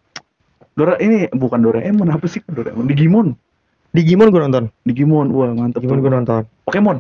Dora 0.77 1.01
ini 1.01 1.25
bukan 1.33 1.61
Doraemon 1.65 2.09
apa 2.13 2.29
sih 2.29 2.45
Doraemon? 2.45 2.85
Digimon. 2.85 3.33
Digimon 3.97 4.29
gue 4.29 4.41
nonton. 4.45 4.65
Digimon, 4.85 5.33
wah 5.33 5.53
mantep. 5.53 5.81
Digimon 5.81 6.01
tuh. 6.01 6.05
gue 6.05 6.13
nonton. 6.13 6.43
Pokemon, 6.69 6.97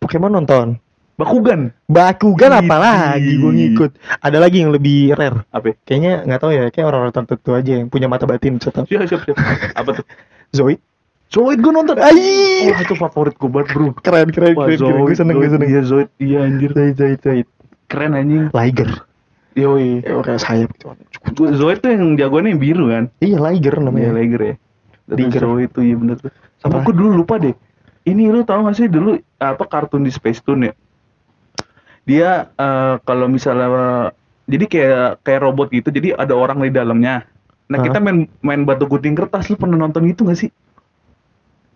Pokemon 0.00 0.32
nonton. 0.32 0.66
Bakugan. 1.20 1.76
Bakugan 1.92 2.52
apa 2.56 2.76
lagi 2.80 3.36
gue 3.36 3.52
ngikut. 3.52 3.90
Ada 4.16 4.40
lagi 4.40 4.64
yang 4.64 4.72
lebih 4.72 5.12
rare. 5.12 5.44
Apa? 5.52 5.72
ya? 5.72 5.74
Kayaknya 5.84 6.12
nggak 6.24 6.40
tahu 6.40 6.50
ya, 6.56 6.64
kayak 6.72 6.86
orang-orang 6.88 7.12
tertentu 7.12 7.50
aja 7.52 7.72
yang 7.84 7.88
punya 7.92 8.08
mata 8.08 8.24
batin. 8.24 8.56
Siap, 8.56 8.88
siap. 8.88 9.36
Apa 9.76 9.90
tuh? 10.00 10.04
Zoid. 10.52 10.78
Zoid 11.32 11.58
gue 11.64 11.72
nonton. 11.72 11.96
Ai. 11.96 12.68
Wah 12.68 12.80
itu 12.84 12.94
favorit 12.94 13.34
gue 13.40 13.48
banget 13.48 13.72
bro. 13.72 13.96
Keren, 14.04 14.28
keren, 14.28 14.52
Wah 14.52 14.68
keren, 14.68 14.78
keren. 14.78 15.04
Gue 15.08 15.16
seneng, 15.16 15.36
gue 15.40 15.48
Zoid, 15.48 15.54
seneng. 15.56 15.68
Iya 15.72 15.82
Zoid, 15.88 16.08
iya 16.20 16.38
anjir. 16.44 16.70
Zoid, 16.76 16.94
Zoid, 17.00 17.18
Zoid. 17.24 17.46
Keren 17.88 18.12
anjing. 18.12 18.52
Liger. 18.52 18.90
Yoi. 19.56 20.00
Eh, 20.04 20.22
kayak 20.24 20.40
sayap 20.40 20.68
gitu. 20.76 20.92
Zoid 21.56 21.80
tuh 21.80 21.92
yang 21.92 22.16
jagoannya 22.20 22.56
yang 22.56 22.60
biru 22.60 22.84
kan? 22.88 23.04
Iya, 23.20 23.36
Liger 23.40 23.74
Iya 23.80 23.84
namanya. 23.84 24.10
Liger 24.12 24.40
ya. 24.44 24.54
Liger. 25.08 25.40
Zoid 25.40 25.70
tuh 25.72 25.82
iya 25.84 25.96
bener 25.96 26.16
tuh. 26.20 26.32
Sama 26.60 26.84
gue 26.84 26.94
dulu 26.94 27.24
lupa 27.24 27.40
deh. 27.40 27.56
Ini 28.02 28.34
lu 28.34 28.42
tau 28.42 28.66
gak 28.66 28.76
sih 28.76 28.90
dulu 28.90 29.14
apa 29.38 29.64
kartun 29.64 30.04
di 30.04 30.12
Space 30.12 30.44
Tune 30.44 30.68
ya? 30.68 30.72
Dia 32.04 32.30
eh, 32.52 32.94
kalau 33.08 33.30
misalnya 33.30 34.12
jadi 34.50 34.64
kayak 34.68 35.08
kayak 35.22 35.40
robot 35.40 35.72
gitu, 35.72 35.88
jadi 35.88 36.18
ada 36.18 36.36
orang 36.36 36.60
di 36.60 36.72
dalamnya. 36.74 37.24
Nah 37.72 37.78
kita 37.80 37.98
main 38.04 38.28
main 38.44 38.68
batu 38.68 38.84
gunting 38.84 39.16
kertas, 39.16 39.48
lu 39.48 39.56
pernah 39.56 39.80
nonton 39.80 40.04
itu 40.04 40.28
gak 40.28 40.36
sih? 40.36 40.52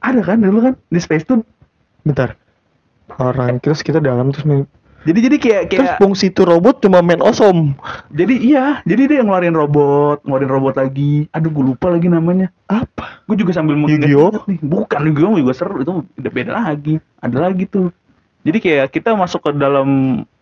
Ada 0.05 0.21
kan 0.21 0.45
dulu 0.45 0.61
kan 0.61 0.75
di 0.93 1.00
Space 1.00 1.25
Tune. 1.25 1.41
Bentar. 2.05 2.37
Orang 3.17 3.59
terus 3.65 3.81
kita 3.81 3.97
dalam 3.97 4.29
terus 4.29 4.45
main. 4.45 4.69
Jadi 5.07 5.19
jadi 5.23 5.37
kayak 5.38 5.62
kayak 5.71 5.79
Terus 5.79 5.95
fungsi 6.03 6.35
itu 6.35 6.43
robot 6.43 6.83
cuma 6.83 6.99
main 6.99 7.23
osom. 7.23 7.79
Jadi 8.11 8.43
iya, 8.43 8.83
jadi 8.83 9.07
dia 9.07 9.17
yang 9.23 9.31
ngeluarin 9.31 9.55
robot, 9.55 10.26
ngeluarin 10.26 10.50
robot 10.50 10.75
lagi. 10.83 11.31
Aduh, 11.31 11.55
gue 11.55 11.65
lupa 11.73 11.95
lagi 11.95 12.11
namanya. 12.11 12.50
Apa? 12.67 13.23
Gue 13.31 13.38
juga 13.38 13.55
sambil 13.55 13.79
Yu-Gi-Oh? 13.79 14.35
mengingat 14.35 14.50
nih. 14.50 14.59
Bukan 14.67 15.00
Yu-Gi-Oh 15.07 15.38
juga 15.38 15.53
seru, 15.55 15.79
itu 15.79 16.03
udah 16.03 16.33
beda 16.35 16.53
lagi. 16.59 16.99
Ada 17.23 17.38
lagi 17.38 17.71
tuh. 17.71 17.95
Jadi 18.43 18.59
kayak 18.59 18.91
kita 18.91 19.15
masuk 19.15 19.47
ke 19.47 19.50
dalam 19.55 19.88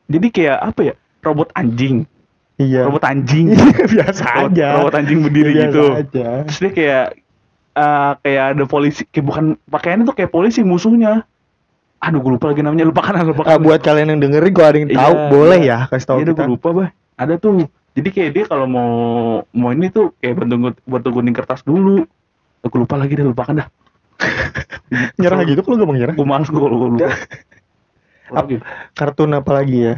jadi 0.08 0.26
kayak 0.32 0.58
apa 0.64 0.80
ya? 0.80 0.94
Robot 1.20 1.52
anjing. 1.52 2.08
Iya. 2.54 2.86
Robot 2.86 3.02
anjing. 3.02 3.50
biasa 3.94 4.22
robot, 4.24 4.50
aja. 4.54 4.66
robot 4.78 4.94
anjing 4.94 5.18
berdiri 5.26 5.50
Biasa 5.52 5.64
gitu. 5.66 5.84
aja. 5.90 6.26
Terus 6.46 6.58
dia 6.62 6.72
kayak 6.72 7.06
eh, 7.74 8.12
kayak 8.22 8.44
ada 8.54 8.64
polisi, 8.64 9.02
kayak 9.10 9.26
bukan 9.26 9.44
pakaiannya 9.66 10.04
tuh 10.06 10.14
kayak 10.14 10.30
polisi 10.30 10.60
musuhnya. 10.62 11.26
Aduh, 11.98 12.20
gue 12.20 12.32
lupa 12.36 12.52
lagi 12.52 12.60
namanya. 12.62 12.84
Lupakan, 12.86 13.12
lupakan. 13.32 13.48
Ah, 13.48 13.58
buat 13.58 13.80
kalian 13.80 14.14
yang 14.14 14.20
dengerin 14.22 14.52
kalau 14.52 14.68
ada 14.70 14.78
yang 14.78 14.90
Iya, 14.92 14.98
tahu 15.00 15.14
boleh 15.32 15.60
iya. 15.64 15.78
ya 15.82 15.90
kasih 15.90 16.06
tahu 16.06 16.18
Iya, 16.20 16.26
kita. 16.30 16.42
gue 16.44 16.52
lupa, 16.54 16.68
bah. 16.70 16.88
Ada 17.18 17.34
tuh. 17.40 17.66
Jadi 17.94 18.08
kayak 18.10 18.30
dia 18.34 18.44
kalau 18.50 18.66
mau 18.66 18.92
mau 19.54 19.70
ini 19.70 19.86
tuh 19.86 20.14
kayak 20.18 20.34
bentuk 20.42 20.58
bentuk 20.82 21.10
gunting 21.14 21.34
kertas 21.34 21.62
dulu. 21.62 22.02
Gue 22.60 22.78
lupa 22.78 22.94
lagi 22.98 23.14
dah, 23.14 23.26
lupakan 23.26 23.54
dah. 23.62 23.68
Nyerah 25.18 25.42
gitu 25.42 25.62
kalau 25.62 25.78
gak 25.78 25.88
mau 25.90 25.94
nyerah. 25.94 26.14
Gue 26.14 26.26
males 26.26 26.46
gue 26.46 26.58
kalau 26.58 26.76
gue 26.76 26.88
lupa. 26.98 27.10
Apalagi? 28.24 28.56
Kartun 28.94 29.30
apa 29.34 29.50
lagi 29.52 29.76
ya? 29.84 29.94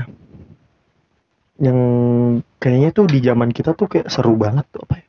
Yang 1.56 1.78
kayaknya 2.58 2.90
tuh 2.92 3.06
di 3.08 3.18
zaman 3.20 3.48
kita 3.48 3.72
tuh 3.72 3.88
kayak 3.88 4.08
seru 4.08 4.36
banget 4.36 4.68
tuh 4.68 4.84
apa 4.84 4.94
ya? 5.00 5.06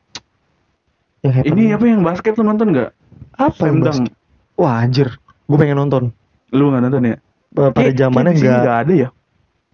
Yang 1.24 1.34
Ini 1.51 1.63
apa 1.75 1.86
yang 1.86 2.01
basket 2.01 2.34
lu 2.39 2.44
nonton 2.46 2.72
nggak? 2.72 2.92
apa 3.38 3.62
yang 3.68 3.84
basket? 3.84 4.13
Wah 4.56 4.82
anjir, 4.82 5.13
gue 5.20 5.58
pengen 5.58 5.77
nonton. 5.77 6.04
Lu 6.50 6.72
nggak 6.72 6.82
nonton 6.88 7.04
ya? 7.06 7.16
Pa- 7.51 7.70
Pada 7.70 7.92
zamannya 7.92 8.34
enggak 8.34 8.60
nggak 8.63 8.80
ada 8.86 8.94
ya? 8.96 9.10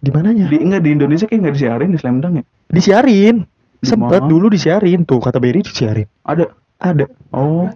di 0.04 0.10
mananya? 0.12 0.44
Di 0.52 0.58
enggak 0.60 0.82
di 0.84 0.90
Indonesia 0.92 1.24
kayak 1.24 1.40
nggak 1.40 1.54
disiarin 1.56 1.88
di 1.88 1.98
Slam 1.98 2.20
Dunk 2.20 2.34
ya? 2.36 2.44
Disiarin. 2.68 3.36
Di 3.80 3.86
Sempet 3.86 4.20
mana? 4.20 4.28
dulu 4.28 4.46
disiarin 4.48 5.04
tuh 5.04 5.20
kata 5.20 5.38
Berry 5.40 5.64
disiarin. 5.64 6.04
Ada. 6.24 6.52
Ada. 6.76 7.04
Oh. 7.32 7.70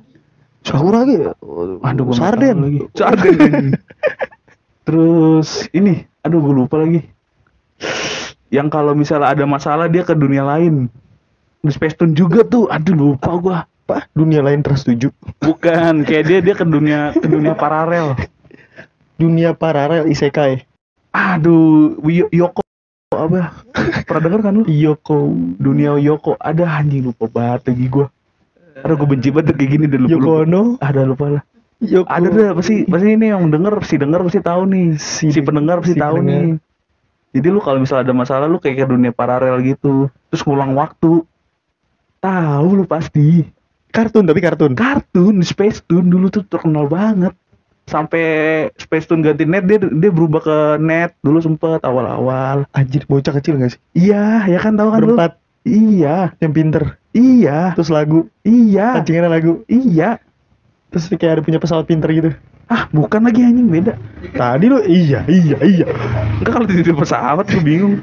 Sakura 0.60 1.06
lagi. 1.06 1.16
Aduh, 1.22 2.04
nggak 2.04 2.18
Sarden. 2.18 2.56
lagi. 2.60 2.80
Sarden. 2.98 3.64
Terus 4.84 5.68
ini, 5.70 6.04
aduh 6.20 6.40
gue 6.40 6.54
lupa 6.54 6.80
lagi. 6.80 7.04
Yang 8.48 8.68
kalau 8.72 8.92
misalnya 8.96 9.28
ada 9.32 9.44
masalah 9.44 9.86
dia 9.86 10.02
ke 10.02 10.16
dunia 10.16 10.42
lain. 10.42 10.88
Di 11.60 11.70
Space 11.72 11.98
Tune 11.98 12.16
juga 12.16 12.44
tuh. 12.44 12.68
Aduh 12.68 12.96
lupa 12.96 13.30
gua. 13.36 13.58
Apa? 13.88 14.04
Dunia 14.12 14.44
lain 14.44 14.60
terus 14.60 14.84
tujuh. 14.84 15.08
Bukan, 15.40 16.00
kayak 16.08 16.24
dia 16.28 16.38
dia 16.44 16.54
ke 16.56 16.64
dunia 16.64 17.12
ke 17.16 17.24
dunia 17.24 17.56
paralel. 17.56 18.16
Dunia 19.16 19.56
paralel 19.56 20.06
isekai. 20.08 20.64
Aduh, 21.10 21.96
Yoko 22.04 22.60
apa? 23.08 23.64
Pernah 24.04 24.22
denger 24.28 24.40
kan 24.44 24.52
lu? 24.60 24.64
Yoko. 24.68 25.32
Dunia 25.56 25.96
Yoko. 25.96 26.36
Ada 26.36 26.68
anjing 26.68 27.08
lupa 27.08 27.26
banget 27.26 27.72
lagi 27.72 27.86
gua. 27.88 28.06
Aduh 28.78 28.94
gue 28.94 29.08
benci 29.10 29.34
banget 29.34 29.58
kayak 29.58 29.70
gini 29.74 29.84
udah 29.90 30.00
lupa. 30.04 30.12
Yoko. 30.12 30.30
Ono. 30.46 30.62
Ada 30.78 31.00
lupa 31.08 31.26
lah. 31.32 31.42
Yo, 31.78 32.02
ada 32.10 32.26
deh 32.26 32.50
pasti 32.58 32.82
pasti 32.90 33.14
ini 33.14 33.30
yang 33.30 33.54
denger 33.54 33.78
si 33.86 34.02
denger 34.02 34.26
pasti 34.26 34.42
tahu 34.42 34.66
nih 34.66 34.98
Si- 34.98 35.30
si, 35.30 35.38
pendengar 35.46 35.78
pasti 35.78 35.94
si 35.94 36.02
tahu 36.02 36.18
pendengar. 36.18 36.42
nih 36.42 36.50
jadi 37.38 37.54
lu 37.54 37.62
kalau 37.62 37.78
misalnya 37.78 38.10
ada 38.10 38.14
masalah 38.18 38.50
lu 38.50 38.58
kayak 38.58 38.82
ke 38.82 38.84
dunia 38.90 39.14
paralel 39.14 39.62
gitu. 39.62 40.10
Terus 40.34 40.42
ngulang 40.42 40.74
waktu. 40.74 41.22
Tahu 42.18 42.68
lu 42.74 42.82
pasti. 42.82 43.46
Kartun 43.94 44.26
tapi 44.26 44.42
kartun. 44.42 44.74
kartun 44.74 45.38
Space 45.46 45.86
Tune 45.86 46.10
dulu 46.10 46.34
tuh 46.34 46.42
terkenal 46.50 46.90
banget. 46.90 47.30
Sampai 47.86 48.26
Space 48.74 49.06
Tune 49.06 49.22
ganti 49.22 49.46
net 49.46 49.70
dia 49.70 49.78
dia 49.78 50.10
berubah 50.10 50.42
ke 50.42 50.58
net. 50.82 51.14
Dulu 51.22 51.38
sempet 51.38 51.78
awal-awal. 51.86 52.66
Anjir 52.74 53.06
bocah 53.06 53.30
kecil 53.38 53.62
gak 53.62 53.78
sih? 53.78 53.80
iya 53.94 54.42
ya 54.50 54.58
kan 54.58 54.74
tahu 54.74 54.90
kan 54.90 54.98
lu? 54.98 55.14
Berempat. 55.14 55.38
Iya. 55.62 56.34
Yang 56.42 56.52
pinter. 56.58 56.82
iya. 57.14 57.78
Terus 57.78 57.94
lagu, 57.94 58.26
iya. 58.42 58.98
Pancingannya 58.98 59.30
lagu. 59.30 59.62
iya. 59.70 60.18
Terus 60.90 61.06
kayak 61.14 61.38
ada 61.38 61.42
punya 61.46 61.62
pesawat 61.62 61.86
pinter 61.86 62.10
gitu. 62.10 62.30
Ah 62.68 62.84
bukan 62.92 63.20
lagi 63.24 63.40
anjing 63.44 63.68
beda 63.68 63.94
Tadi 64.36 64.66
lu 64.68 64.84
iya 64.84 65.24
iya 65.24 65.56
iya. 65.64 65.86
enggak 66.40 66.52
kalau 66.52 66.66
di 66.68 66.84
pesawat 66.84 67.46
gue 67.48 67.62
bingung 67.64 67.96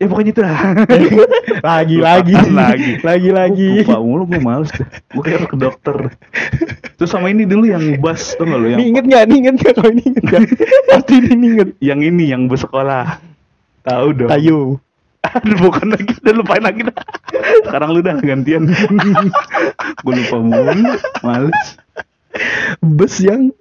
ya 0.00 0.06
pokoknya 0.08 0.32
itu 0.32 0.40
lah 0.40 0.58
lagi 1.68 1.96
lagi 2.00 2.34
lagi. 2.48 2.92
lagi 3.04 3.30
lagi. 3.30 3.68
Lupa 3.84 4.00
mulu 4.00 4.24
gue 4.24 4.40
males 4.40 4.70
deh. 4.72 4.88
Gue 5.12 5.22
kayak 5.28 5.50
ke 5.52 5.56
dokter. 5.60 5.96
Terus 6.96 7.10
sama 7.10 7.28
ini 7.28 7.44
dulu 7.44 7.68
yang 7.68 8.00
bus 8.00 8.36
tuh 8.36 8.48
lo 8.48 8.64
yang 8.64 8.80
inget 8.80 9.04
gak? 9.04 9.22
Nih 9.28 9.36
inget 9.44 9.56
gak? 9.60 9.72
Kalau 9.76 9.90
ini 9.92 10.02
inget? 10.08 10.24
Pasti 10.88 11.14
ini 11.36 11.46
inget. 11.56 11.68
yang 11.84 12.00
ini 12.00 12.24
yang 12.32 12.48
bus 12.48 12.64
sekolah. 12.64 13.20
Tahu 13.84 14.08
dong. 14.16 14.30
Tayo. 14.32 14.80
Aduh 15.20 15.58
bukan 15.68 15.92
lagi, 15.92 16.16
udah 16.16 16.32
lupain 16.32 16.64
lagi 16.64 16.80
dah. 16.88 16.96
Sekarang 17.68 17.92
lu 17.92 18.00
dah 18.00 18.16
gantian. 18.24 18.72
gue 20.00 20.12
lupa 20.16 20.36
mulu, 20.40 20.96
males. 21.20 21.60
Bus 22.80 23.20
yang 23.20 23.52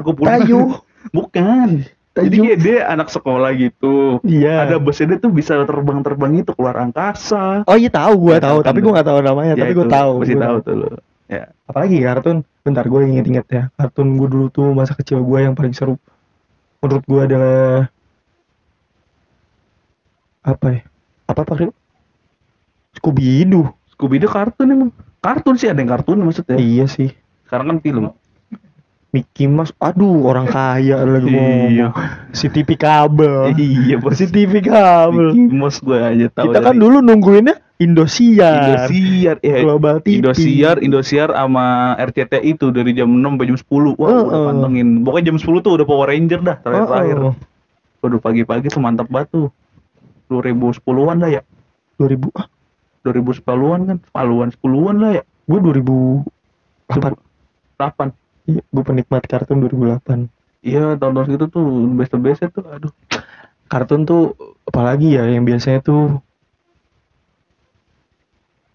Aku. 0.00 0.10
Tayo. 0.20 0.60
Bukan. 1.16 1.68
Jadi 2.16 2.32
Tayo. 2.32 2.44
kayak 2.48 2.58
dia 2.64 2.78
anak 2.88 3.08
sekolah 3.12 3.50
gitu. 3.60 4.24
Iya. 4.24 4.64
Ada 4.64 4.76
busnya 4.80 5.14
dia 5.14 5.18
tuh 5.20 5.32
bisa 5.32 5.52
terbang-terbang 5.68 6.40
itu 6.40 6.52
keluar 6.56 6.80
angkasa. 6.80 7.68
Oh 7.68 7.76
iya 7.76 7.92
tahu 7.92 8.28
gua 8.28 8.40
Ya, 8.40 8.48
tahu, 8.48 8.58
tapi 8.64 8.78
gua 8.80 8.92
nggak 8.96 9.08
tahu 9.12 9.20
namanya, 9.20 9.52
Ya 9.52 9.60
tapi 9.68 9.72
itu, 9.76 9.84
tahu. 9.84 10.12
Gua 10.24 10.40
tahu 10.40 10.56
tuh 10.64 10.74
lu. 10.80 10.86
Ya. 11.28 11.44
Apalagi 11.68 11.96
kartun. 12.00 12.38
Bentar 12.66 12.82
gue 12.82 13.00
inget-inget 13.06 13.46
ya. 13.46 13.62
Kartun 13.78 14.18
gue 14.18 14.26
dulu 14.26 14.46
tuh 14.50 14.74
masa 14.74 14.98
kecil 14.98 15.22
gue 15.22 15.38
yang 15.38 15.54
paling 15.54 15.70
seru. 15.70 16.02
Menurut 16.82 17.04
gue 17.06 17.20
adalah 17.22 17.86
apa 20.42 20.66
ya? 20.74 20.82
Apa 21.30 21.46
Pak 21.46 21.56
Rio? 21.62 21.70
Scooby 22.98 23.46
Doo. 23.46 23.70
Scooby 23.94 24.18
Doo 24.18 24.30
kartun 24.30 24.70
emang. 24.70 24.90
Kartun 25.22 25.58
sih 25.58 25.70
ada 25.70 25.78
yang 25.78 25.90
kartun 25.90 26.22
maksudnya. 26.22 26.58
Iya 26.58 26.86
sih. 26.90 27.10
Sekarang 27.46 27.70
kan 27.70 27.78
film. 27.82 28.04
Mickey 29.14 29.46
Mouse. 29.48 29.72
Aduh, 29.78 30.26
orang 30.26 30.50
kaya 30.50 31.00
lagi 31.06 31.30
ngomong. 31.30 31.70
Iya. 31.72 31.88
Si 32.34 32.46
TV 32.50 32.76
kabel. 32.76 33.54
Iya, 33.54 33.96
bos. 34.02 34.18
Si 34.18 34.26
TV 34.28 34.60
kabel. 34.60 35.32
Mickey 35.32 35.56
Mouse 35.56 35.78
gue 35.80 35.98
aja 35.98 36.26
tahu. 36.32 36.50
Kita 36.52 36.58
kan 36.60 36.74
dari 36.74 36.82
dulu 36.82 36.98
nungguinnya 37.00 37.56
Indosiar. 37.76 38.88
Indosiar, 38.88 39.36
ya. 39.44 39.60
Global 39.60 40.00
TV. 40.00 40.24
Indosiar, 40.24 40.76
Indosiar 40.80 41.28
sama 41.32 41.92
RCTI 42.00 42.56
itu 42.56 42.72
dari 42.72 42.96
jam 42.96 43.08
6 43.08 43.20
sampai 43.20 43.46
jam 43.52 43.58
10. 43.60 43.68
Wah, 44.00 44.08
Heeh. 44.08 44.24
udah 44.24 44.40
pantengin. 44.48 44.88
Pokoknya 45.04 45.24
jam 45.32 45.36
10 45.36 45.60
tuh 45.60 45.72
udah 45.76 45.86
Power 45.86 46.08
Ranger 46.08 46.40
dah 46.40 46.56
terakhir. 46.64 46.88
terakhir. 46.88 47.18
Oh, 47.20 47.28
oh. 47.32 47.34
Waduh 48.00 48.20
pagi-pagi 48.20 48.72
tuh 48.72 48.80
mantap 48.80 49.08
banget 49.12 49.28
tuh. 49.32 49.48
2010-an 50.32 51.16
lah 51.20 51.30
ya. 51.30 51.42
2000 52.00 52.32
ah, 52.32 52.48
2010-an 53.04 53.80
kan. 53.92 53.98
Paluan 54.08 54.48
10-an 54.52 54.96
lah 54.96 55.10
ya. 55.20 55.22
gue 55.46 55.58
2008. 55.62 57.16
8. 57.78 58.25
Iya, 58.46 58.62
gue 58.62 58.84
penikmat 58.86 59.22
kartun 59.26 59.58
2008. 59.62 60.30
Iya, 60.62 60.94
tahun-tahun 60.98 61.26
segitu 61.30 61.46
tuh 61.50 61.66
best 61.94 62.10
the 62.14 62.18
best 62.22 62.40
tuh. 62.54 62.64
Aduh. 62.66 62.92
Kartun 63.66 64.06
tuh 64.06 64.38
apalagi 64.66 65.18
ya 65.18 65.26
yang 65.26 65.42
biasanya 65.42 65.82
tuh 65.82 66.22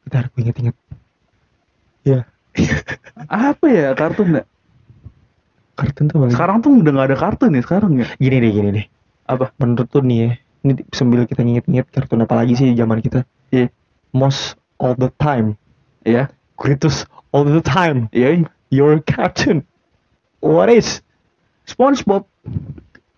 Bentar, 0.04 0.28
gue 0.36 0.42
inget-inget. 0.44 0.76
Ya, 2.04 2.28
Apa 3.32 3.66
ya 3.72 3.96
kartun 3.96 4.42
ya? 4.42 4.44
kartun 5.80 6.12
tuh 6.12 6.16
apalagi? 6.20 6.36
Sekarang 6.36 6.58
tuh 6.60 6.72
udah 6.84 6.92
gak 6.94 7.08
ada 7.08 7.18
kartun 7.18 7.56
ya 7.56 7.62
sekarang 7.64 7.92
ya. 7.96 8.08
Gini 8.20 8.38
deh, 8.44 8.52
gini 8.52 8.70
deh. 8.76 8.86
Apa? 9.32 9.56
Menurut 9.56 9.88
tuh 9.88 10.04
nih 10.04 10.18
ya, 10.20 10.30
ini 10.68 10.84
sambil 10.92 11.24
kita 11.24 11.42
inget-inget 11.48 11.88
kartun 11.96 12.22
apa 12.28 12.36
lagi 12.36 12.60
sih 12.60 12.76
zaman 12.76 13.00
kita? 13.00 13.24
Iya. 13.56 13.72
Most 14.12 14.60
all 14.84 15.00
the 15.00 15.08
time. 15.16 15.56
Iya. 16.04 16.28
Greatest 16.60 17.08
all 17.32 17.48
the 17.48 17.64
time. 17.64 18.12
Iya. 18.12 18.46
Your 18.72 19.04
cartoon. 19.04 19.68
What 20.40 20.72
is? 20.72 21.04
SpongeBob. 21.68 22.26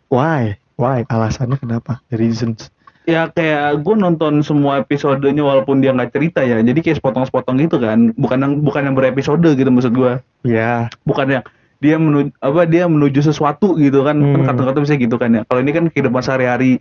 Why? 0.09 0.57
Why? 0.75 1.05
Alasannya 1.07 1.55
kenapa? 1.55 2.01
The 2.09 2.17
reasons. 2.17 2.73
ya 3.03 3.27
kayak 3.27 3.83
gue 3.83 3.95
nonton 3.99 4.39
semua 4.41 4.79
episodenya 4.79 5.43
walaupun 5.43 5.83
dia 5.83 5.91
nggak 5.91 6.15
cerita 6.15 6.39
ya 6.39 6.63
jadi 6.63 6.79
kayak 6.79 7.03
sepotong-sepotong 7.03 7.59
gitu 7.59 7.75
kan 7.75 8.15
bukan 8.15 8.39
yang 8.39 8.53
bukan 8.63 8.87
yang 8.87 8.95
berepisode 8.95 9.43
gitu 9.43 9.67
maksud 9.67 9.91
gue 9.91 10.23
Ya, 10.47 10.87
bukan 11.03 11.27
yang 11.27 11.43
dia 11.83 11.99
menuju 11.99 12.31
apa 12.39 12.63
dia 12.63 12.87
menuju 12.87 13.19
sesuatu 13.19 13.75
gitu 13.75 14.07
kan 14.07 14.15
kan 14.15 14.39
Hmm. 14.39 14.47
kartun-kartun 14.47 14.87
bisa 14.87 14.95
gitu 14.95 15.19
kan 15.19 15.35
ya 15.35 15.43
kalau 15.43 15.59
ini 15.59 15.75
kan 15.75 15.91
kehidupan 15.91 16.23
sehari-hari 16.23 16.79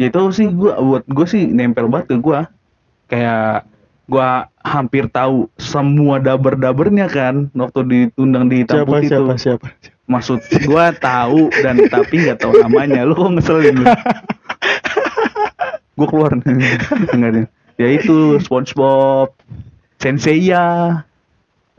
ya 0.00 0.08
itu 0.08 0.24
sih 0.32 0.48
gue 0.48 0.72
buat 0.72 1.04
gue 1.04 1.26
sih 1.28 1.44
nempel 1.44 1.84
banget 1.84 2.08
ke 2.08 2.16
gue 2.16 2.38
kayak 3.12 3.68
gue 4.12 4.30
hampir 4.60 5.08
tahu 5.08 5.48
semua 5.56 6.20
daber-dabernya 6.20 7.08
kan 7.08 7.48
waktu 7.52 7.80
ditundang 7.82 8.52
di 8.52 8.60
hitam 8.60 8.84
siapa, 8.84 8.90
putih 8.92 9.08
siapa, 9.08 9.24
tuh. 9.24 9.38
siapa, 9.40 9.66
maksud 10.04 10.38
gue 10.44 10.84
tahu 11.00 11.40
dan 11.64 11.80
tapi 11.88 12.14
nggak 12.20 12.38
tahu 12.38 12.52
namanya. 12.60 13.08
Lu 13.08 13.16
kok 13.16 13.32
ngeselin? 13.32 13.80
Lu 13.80 13.88
gue 15.96 16.06
keluar. 16.06 16.36
Dengerin. 17.08 17.48
Ya 17.80 17.88
itu 17.88 18.36
SpongeBob 18.38 19.32
Senseiya. 19.96 21.00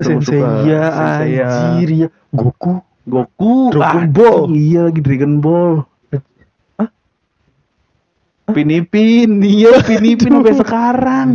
Senseiya, 0.01 0.81
Senseiya. 0.89 1.47
anjir 1.47 1.89
ya. 1.93 2.07
Goku. 2.33 2.81
Goku. 3.05 3.69
Dragon 3.69 4.03
Ah, 4.03 4.09
Ball. 4.09 4.49
iya 4.51 4.89
lagi 4.89 4.99
Dragon 4.99 5.37
Ball. 5.37 5.85
Hah? 6.75 6.89
Pinipin. 8.49 9.37
Iya 9.39 9.85
Pinipin 9.85 10.33
sampai 10.41 10.55
sekarang 10.57 11.29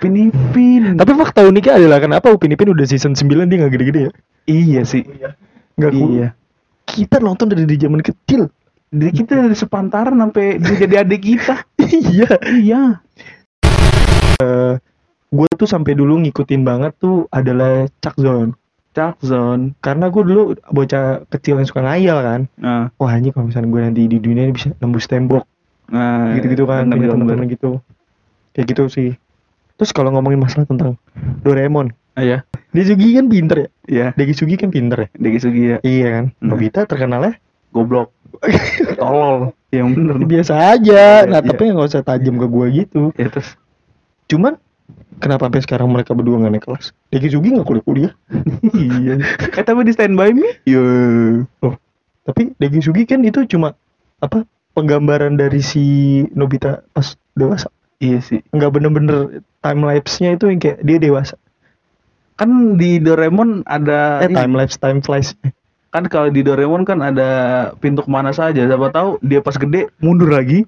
Pinipin 0.00 0.96
Tapi 1.00 1.12
fakta 1.16 1.44
uniknya 1.48 1.80
adalah 1.80 1.98
kenapa 2.00 2.28
Upin 2.32 2.52
Ipin 2.52 2.70
udah 2.72 2.86
season 2.86 3.16
9 3.16 3.48
dia 3.48 3.56
gak 3.64 3.72
gede-gede 3.72 4.00
ya? 4.08 4.12
iya 4.48 4.80
sih 4.84 5.04
Nggak 5.80 5.92
cool. 5.96 6.08
iya 6.16 6.28
Kita 6.84 7.22
nonton 7.22 7.46
dari 7.46 7.64
di 7.70 7.78
zaman 7.78 8.02
kecil. 8.02 8.50
Jadi 8.90 9.10
kita 9.14 9.38
dari 9.46 9.54
sepantaran 9.54 10.18
sampai 10.18 10.58
dia 10.58 10.74
jadi 10.74 10.94
adik 11.06 11.22
kita 11.22 11.62
iya. 12.10 12.30
iya 12.58 12.82
Gue 15.30 15.46
tuh 15.54 15.68
sampai 15.70 15.94
dulu 15.94 16.18
ngikutin 16.26 16.66
banget 16.66 16.98
tuh 16.98 17.30
adalah 17.30 17.86
Chuck 18.02 18.18
Zone. 18.18 18.58
Chuck 18.90 19.22
Zone 19.22 19.78
Karena 19.78 20.10
gue 20.10 20.22
dulu 20.26 20.42
bocah 20.74 21.22
kecil 21.30 21.62
yang 21.62 21.68
suka 21.70 21.86
ngayal 21.86 22.18
kan. 22.20 22.40
nah 22.58 22.90
Wah 22.98 23.14
ini 23.14 23.30
kalau 23.30 23.46
misalnya 23.46 23.70
gue 23.70 23.80
nanti 23.86 24.02
di 24.10 24.18
dunia 24.18 24.50
ini 24.50 24.52
bisa 24.58 24.74
nembus 24.82 25.06
tembok. 25.06 25.46
nah 25.86 26.34
Gitu-gitu 26.34 26.66
kan. 26.66 26.90
Punya 26.90 27.06
bener, 27.06 27.14
teman-teman 27.14 27.46
gitu. 27.46 27.78
Kayak 28.50 28.66
gitu 28.74 28.84
sih. 28.90 29.10
Terus 29.80 29.90
kalau 29.90 30.12
ngomongin 30.12 30.36
masalah 30.38 30.68
tentang 30.68 31.00
Doraemon. 31.40 31.88
Ah, 32.12 32.20
ya 32.20 32.38
Desugi 32.70 33.16
kan 33.16 33.26
pinter 33.26 33.56
ya. 33.56 33.68
iya 33.88 34.06
Degi 34.12 34.34
Sugi 34.34 34.54
kan 34.54 34.68
pinter 34.68 34.98
ya. 34.98 35.08
Deki 35.16 35.38
Sugi 35.40 35.62
ya 35.64 35.76
Iya 35.80 36.08
kan. 36.12 36.24
Hmm. 36.36 36.48
Nobita 36.52 36.84
terkenalnya 36.84 37.40
goblok 37.70 38.12
tolol 39.00 39.54
yang 39.70 39.94
bener 39.94 40.20
biasa 40.20 40.76
aja. 40.76 41.24
Iya, 41.24 41.30
Nah 41.30 41.40
iya. 41.40 41.48
tapi 41.48 41.62
nggak 41.66 41.88
usah 41.88 42.02
tajam 42.02 42.36
ke 42.36 42.44
gue 42.44 42.66
gitu. 42.76 43.02
ya 43.14 43.26
terus 43.26 43.56
Cuman 44.26 44.58
kenapa 45.16 45.46
sampai 45.46 45.62
sekarang 45.62 45.88
mereka 45.88 46.12
berdua 46.12 46.38
nggak 46.38 46.52
naik 46.52 46.64
kelas? 46.66 46.92
Deki 47.08 47.28
Sugi 47.30 47.48
nggak 47.54 47.66
kuliah 47.66 47.84
kuliah. 47.84 48.12
iya 48.76 49.14
eh 49.56 49.64
tapi 49.64 49.80
di 49.82 49.92
Stand 49.94 50.14
By 50.14 50.34
Me 50.34 50.60
Iya. 50.62 50.82
Loh, 51.56 51.74
tapi 52.22 52.52
Deki 52.54 52.80
Sugi 52.82 53.06
kan 53.06 53.22
itu 53.22 53.48
cuma 53.48 53.72
apa 54.18 54.44
penggambaran 54.74 55.34
dari 55.34 55.62
si 55.62 55.82
Nobita 56.30 56.84
pas 56.92 57.06
dewasa. 57.32 57.70
iya 57.96 58.18
sih 58.18 58.42
Nggak 58.50 58.70
bener-bener 58.72 59.40
time 59.60 59.80
lapse-nya 59.84 60.36
itu 60.36 60.48
yang 60.48 60.60
kayak 60.60 60.78
dia 60.82 60.98
dewasa. 61.00 61.36
kan 62.40 62.80
di 62.80 62.96
Doraemon 62.96 63.68
ada 63.68 64.24
Eh 64.24 64.32
time 64.32 64.56
lapse, 64.56 64.80
time 64.80 65.04
flies. 65.04 65.36
kan 65.92 66.08
kalau 66.08 66.32
di 66.32 66.40
Doraemon 66.40 66.88
kan 66.88 67.04
ada 67.04 67.28
pintu 67.76 68.00
ke 68.00 68.10
mana 68.10 68.32
saja. 68.32 68.64
Siapa 68.64 68.88
tahu 68.88 69.20
dia 69.20 69.44
pas 69.44 69.60
gede 69.60 69.92
mundur 70.00 70.32
lagi. 70.32 70.64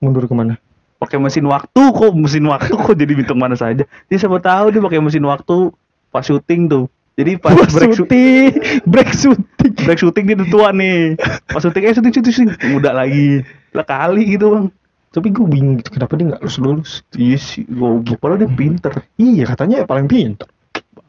Mundur 0.00 0.24
ke 0.24 0.32
mana? 0.32 0.56
pakai 1.02 1.18
mesin 1.18 1.42
waktu. 1.50 1.82
Kok 1.82 2.14
mesin 2.14 2.46
waktu? 2.46 2.70
Kok 2.78 2.94
jadi 2.94 3.12
pintu 3.18 3.34
ke 3.34 3.40
mana 3.42 3.58
saja? 3.58 3.82
Dia 3.82 4.18
siapa 4.22 4.38
tahu 4.38 4.70
dia 4.70 4.78
pakai 4.78 5.02
mesin 5.02 5.26
waktu 5.26 5.74
pas 6.14 6.22
syuting 6.22 6.70
tuh. 6.70 6.86
Jadi 7.18 7.36
pas 7.36 7.52
Pas 7.52 7.68
break 7.68 7.92
syuting. 7.98 8.52
Break 8.86 9.10
syuting. 9.12 9.72
break 9.84 9.98
syuting 9.98 10.24
dia 10.30 10.46
tua 10.46 10.70
nih. 10.70 11.18
Pas 11.50 11.60
syuting 11.60 11.82
eh 11.90 11.92
syuting 11.92 12.12
syuting, 12.14 12.34
syuting. 12.46 12.70
muda 12.70 12.94
lagi. 12.94 13.42
Lah 13.74 13.84
kali 13.84 14.38
gitu 14.38 14.46
bang 14.54 14.64
Tapi 15.12 15.28
gue 15.28 15.44
bingung 15.44 15.76
gitu 15.76 15.92
kenapa 15.92 16.16
dia 16.16 16.26
nggak 16.26 16.40
lulus 16.40 16.56
lulus. 16.58 16.90
iya 17.14 17.36
sih 17.36 17.62
goblok 17.64 18.16
padahal 18.16 18.40
dia 18.40 18.50
pinter 18.50 18.92
Iya 19.14 19.44
katanya 19.46 19.74
ya 19.78 19.86
paling 19.86 20.08
pintar. 20.08 20.48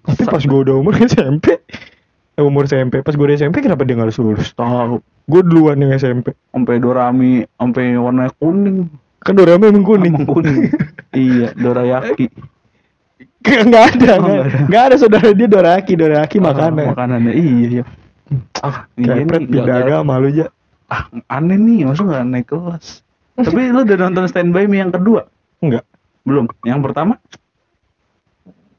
Tapi 0.04 0.24
pas 0.26 0.44
gue 0.44 0.60
udah 0.62 0.76
umur 0.76 0.92
SMP, 1.06 1.64
Eh, 2.34 2.42
umur 2.42 2.66
SMP. 2.66 3.00
Pas 3.00 3.14
gue 3.14 3.24
di 3.24 3.38
SMP 3.38 3.60
kenapa 3.60 3.82
dia 3.82 3.96
nggak 3.96 4.10
harus 4.10 4.20
lulus? 4.20 4.52
Tahu. 4.52 5.00
Gue 5.24 5.42
duluan 5.42 5.78
yang 5.78 5.94
SMP. 5.94 6.36
Sampai 6.50 6.78
Dorami, 6.78 7.48
sampai 7.48 7.96
warna 7.96 8.28
kuning. 8.34 8.92
Kan 9.20 9.34
Dorama 9.34 9.64
emang 9.66 9.86
kuning. 9.86 10.12
Emang 10.12 10.28
kuning. 10.28 10.68
iya, 11.16 11.54
Dorayaki. 11.54 12.28
Nggak 13.40 13.84
ada, 13.96 14.12
Oh, 14.14 14.20
nggak 14.20 14.40
ada. 14.42 14.58
nggak 14.68 14.84
ada 14.84 14.96
saudara 14.98 15.30
dia 15.32 15.48
Doraki, 15.48 15.94
Doraki 15.94 16.38
makanan. 16.40 16.80
Ah, 16.82 16.92
makanannya. 16.92 17.32
Iya, 17.32 17.54
iya. 17.70 17.84
Ah, 18.60 18.88
iya 18.96 19.14
Kayak 19.22 19.46
pindah 19.46 19.78
agama 19.78 20.18
lu 20.18 20.28
aja. 20.28 20.48
ah 20.86 21.06
aneh 21.30 21.56
nih 21.56 21.86
masa 21.86 22.02
nggak 22.02 22.24
naik 22.26 22.48
kelas 22.50 23.02
tapi 23.36 23.68
lu 23.68 23.82
udah 23.82 23.98
nonton 24.00 24.24
Stand 24.26 24.50
By 24.50 24.66
Me 24.66 24.78
yang 24.78 24.90
kedua 24.90 25.26
Enggak. 25.60 25.84
belum 26.24 26.46
yang 26.62 26.80
pertama 26.80 27.18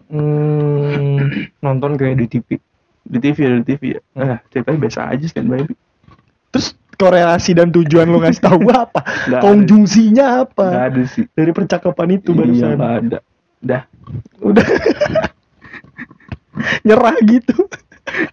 Hmm, 0.06 1.50
nonton 1.58 1.94
kayak 1.94 2.14
di 2.16 2.26
TV. 2.28 2.46
di 3.02 3.16
TV 3.18 3.36
ada 3.42 3.54
di 3.58 3.64
TV 3.66 3.80
ya 3.90 4.00
eh 4.14 4.36
ceritanya 4.48 4.78
biasa 4.80 4.98
aja 5.08 5.24
Stand 5.24 5.48
By 5.48 5.60
Me 5.60 5.72
Terus 6.48 6.72
korelasi 6.94 7.52
dan 7.52 7.68
tujuan 7.68 8.06
lu 8.06 8.16
ngasih 8.18 8.40
tahu 8.40 8.56
gua 8.62 8.86
apa? 8.86 9.00
Ada. 9.26 9.38
Konjungsinya 9.40 10.24
apa? 10.40 10.64
nggak 10.64 10.84
ada 10.88 11.00
sih 11.04 11.22
Dari 11.26 11.50
percakapan 11.50 12.06
itu 12.14 12.30
iya 12.30 12.38
barusan. 12.38 12.68
nggak 12.74 12.92
ada 13.00 13.18
dah 13.58 13.82
Udah 14.40 14.62
nyerah 16.80 17.16
gitu. 17.20 17.52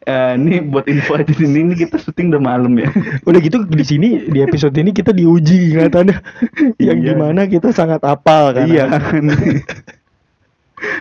Eh, 0.03 0.33
ini 0.35 0.59
buat 0.67 0.83
info 0.83 1.15
aja 1.15 1.31
ini, 1.31 1.63
ini 1.63 1.73
kita 1.79 1.95
syuting 1.95 2.27
udah 2.35 2.43
malam 2.43 2.75
ya 2.75 2.91
Udah 3.23 3.39
gitu 3.39 3.63
di 3.63 3.85
sini 3.87 4.27
di 4.27 4.43
episode 4.43 4.75
ini 4.75 4.91
kita 4.91 5.15
diuji 5.15 5.71
ingatannya. 5.71 6.19
Yang 6.91 6.99
Iya. 6.99 7.07
di 7.07 7.13
mana 7.15 7.41
kita 7.47 7.71
sangat 7.71 8.03
apal 8.03 8.51
kan. 8.51 8.67
iya 8.67 8.91
kan 8.91 9.23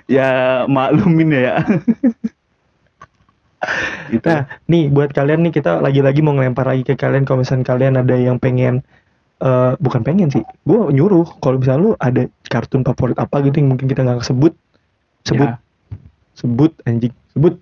ya 0.06 0.30
maklumin 0.70 1.34
ya 1.34 1.66
gitu 4.14 4.24
Nah, 4.30 4.48
nih 4.70 4.88
buat 4.88 5.10
kalian 5.12 5.44
nih 5.44 5.52
kita 5.60 5.82
lagi-lagi 5.82 6.22
mau 6.24 6.32
ngelempar 6.32 6.64
lagi 6.70 6.86
ke 6.86 6.94
kalian 6.96 7.26
kalau 7.26 7.42
misalnya 7.44 7.66
kalian 7.66 7.94
ada 7.98 8.14
yang 8.16 8.38
pengen 8.38 8.80
eh 9.40 9.72
bukan 9.80 10.04
pengen 10.04 10.28
sih, 10.28 10.44
gue 10.68 10.80
nyuruh 10.92 11.24
kalau 11.40 11.56
misalnya 11.56 11.80
lu 11.80 11.90
ada 11.96 12.28
kartun 12.46 12.84
favorit 12.84 13.16
apa 13.16 13.40
gitu 13.40 13.56
yang 13.56 13.72
mungkin 13.72 13.88
kita 13.88 14.04
nggak 14.04 14.20
sebut, 14.20 14.52
sebut, 15.24 15.48
Ya, 15.48 15.56
sebut 16.36 16.72
anjing, 16.84 17.12
sebut. 17.32 17.56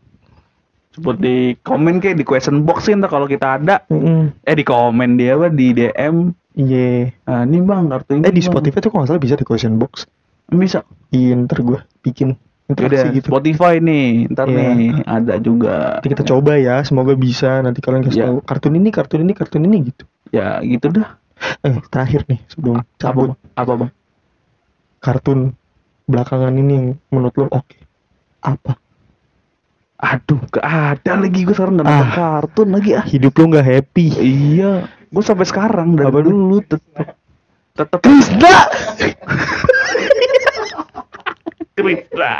Sebut 0.98 1.16
di 1.16 1.36
komen 1.56 1.98
kayak 1.98 2.18
di 2.18 2.26
question 2.26 2.66
box 2.66 2.84
sih 2.84 2.94
ntar 2.94 3.06
kalau 3.06 3.24
kita 3.24 3.56
ada 3.56 3.86
Mm-mm. 3.86 4.34
eh 4.42 4.52
di 4.52 4.62
komen 4.62 5.14
dia 5.14 5.38
apa 5.38 5.48
di 5.48 5.70
DM 5.70 6.34
Iya. 6.52 7.14
nah, 7.22 7.46
ini 7.46 7.62
bang 7.62 7.86
kartu 7.86 8.18
ini 8.18 8.26
Eh 8.26 8.34
di 8.34 8.42
Bang. 8.42 8.50
Spotify 8.50 8.78
tuh 8.78 8.90
kalau 8.90 9.00
nggak 9.00 9.10
salah 9.14 9.22
bisa 9.22 9.34
di 9.34 9.46
question 9.46 9.78
box. 9.78 10.10
bisa 10.48 10.82
Iya 11.08 11.38
ntar 11.38 11.62
gue 11.62 11.78
bikin 12.02 12.34
Udah, 12.66 13.14
gitu. 13.14 13.30
Spotify 13.30 13.78
nih 13.78 14.26
ntar 14.28 14.44
Iya. 14.44 14.58
nih 14.74 14.90
ada 15.06 15.34
juga 15.38 16.02
Nanti 16.02 16.10
kita 16.10 16.26
coba 16.26 16.58
ya, 16.58 16.82
semoga 16.82 17.14
bisa. 17.14 17.62
Nanti 17.62 17.78
kalian 17.78 18.02
kasih 18.02 18.18
Iya. 18.18 18.26
tahu 18.26 18.38
kartun 18.42 18.74
ini, 18.74 18.88
kartun 18.90 19.20
ini, 19.22 19.32
kartun 19.32 19.62
ini 19.64 19.76
gitu. 19.86 20.02
ya 20.28 20.58
gitu 20.60 20.90
dah 20.90 21.14
Eh 21.62 21.78
terakhir 21.86 22.26
nih 22.26 22.42
sebelum 22.50 22.82
apa 22.82 22.90
cabut 22.98 23.28
bang 23.30 23.38
apa 23.54 23.72
bang 23.78 23.90
kartun 24.98 25.38
belakangan 26.04 26.50
ini 26.52 26.72
yang 26.74 26.86
menurut 27.08 27.34
lo 27.38 27.46
oke 27.54 27.76
apa? 28.40 28.74
Aduh 29.98 30.38
gak 30.48 30.62
ada 30.62 31.12
lagi 31.18 31.42
gue 31.42 31.50
sekarang 31.50 31.74
nggak 31.74 31.86
nonton 31.86 32.06
Ah. 32.06 32.14
kartun 32.14 32.68
lagi 32.70 32.90
ah 32.94 33.02
Hidup 33.02 33.34
lo 33.34 33.44
nggak 33.48 33.66
happy? 33.66 34.06
iya 34.16 34.72
gue 35.04 35.22
sampai 35.22 35.42
sekarang 35.42 35.94
dari 35.94 36.06
Apa 36.06 36.18
lu? 36.20 36.30
dulu 36.30 36.56
tetep 36.62 37.06
tetep 37.74 37.98
Krisna. 37.98 38.54
Krisna 41.72 42.32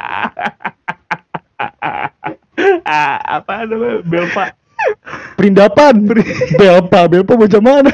ah, 2.87 3.19
apa 3.39 3.53
namanya 3.65 4.03
Belva 4.03 4.47
Perindapan. 5.35 5.95
Belpa, 6.55 7.07
Belpa 7.07 7.35
bocah 7.35 7.59
mana? 7.61 7.91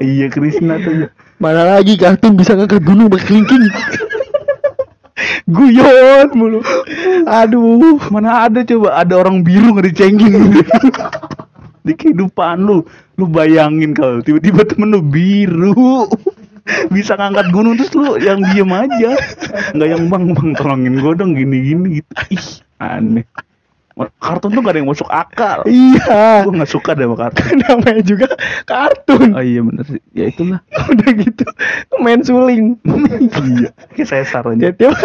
iya 0.00 0.26
Krisna 0.26 0.78
tuh 0.78 1.06
Mana 1.36 1.66
lagi 1.68 1.94
kartun 1.96 2.34
bisa 2.34 2.54
ngangkat 2.54 2.82
gunung 2.82 3.06
pakai 3.06 3.26
kelingking? 3.28 3.66
Guyon 5.48 6.28
mulu. 6.34 6.60
Aduh. 7.26 7.98
mana 8.14 8.46
ada 8.46 8.62
coba? 8.62 9.02
Ada 9.02 9.14
orang 9.18 9.42
biru 9.42 9.74
nggak 9.74 9.86
dicengin? 9.90 10.62
Di 11.86 11.92
kehidupan 11.98 12.62
lu 12.62 12.86
lu 13.18 13.24
bayangin 13.26 13.90
kalau 13.90 14.22
tiba-tiba 14.22 14.62
temen 14.62 14.94
lu 14.94 15.02
biru. 15.02 16.06
Bisa 16.94 17.18
ngangkat 17.18 17.50
gunung 17.50 17.74
terus 17.74 17.90
lu 17.98 18.14
yang 18.22 18.38
diem 18.54 18.70
aja. 18.70 19.18
Nggak 19.74 19.88
yang 19.90 20.04
bang 20.06 20.24
bang 20.30 20.50
tolongin 20.54 20.94
gue 21.02 21.12
dong 21.18 21.34
gini 21.34 21.56
gini 21.66 21.86
gitu. 21.98 22.12
Ih 22.30 22.48
aneh 22.78 23.26
kartun 24.16 24.50
tuh 24.50 24.60
gak 24.60 24.72
ada 24.72 24.80
yang 24.80 24.88
masuk 24.88 25.04
akal 25.06 25.58
Iya. 25.64 26.42
gue 26.42 26.52
nggak 26.52 26.70
suka 26.70 26.92
deh 26.92 27.04
sama 27.04 27.16
kartun 27.18 27.54
Namanya 27.62 28.02
juga 28.02 28.26
kartun. 28.62 29.28
oh 29.32 29.40
iya 29.40 29.60
bener 29.60 29.84
sih 29.86 30.00
ya 30.10 30.24
itulah 30.26 30.60
Udah 30.90 31.10
gitu 31.12 31.44
main 31.98 32.20
suling. 32.20 32.80
iya 33.28 33.68
kayak 33.92 34.06
saya 34.06 34.24
sarannya 34.24 34.72
Tiap 34.72 34.96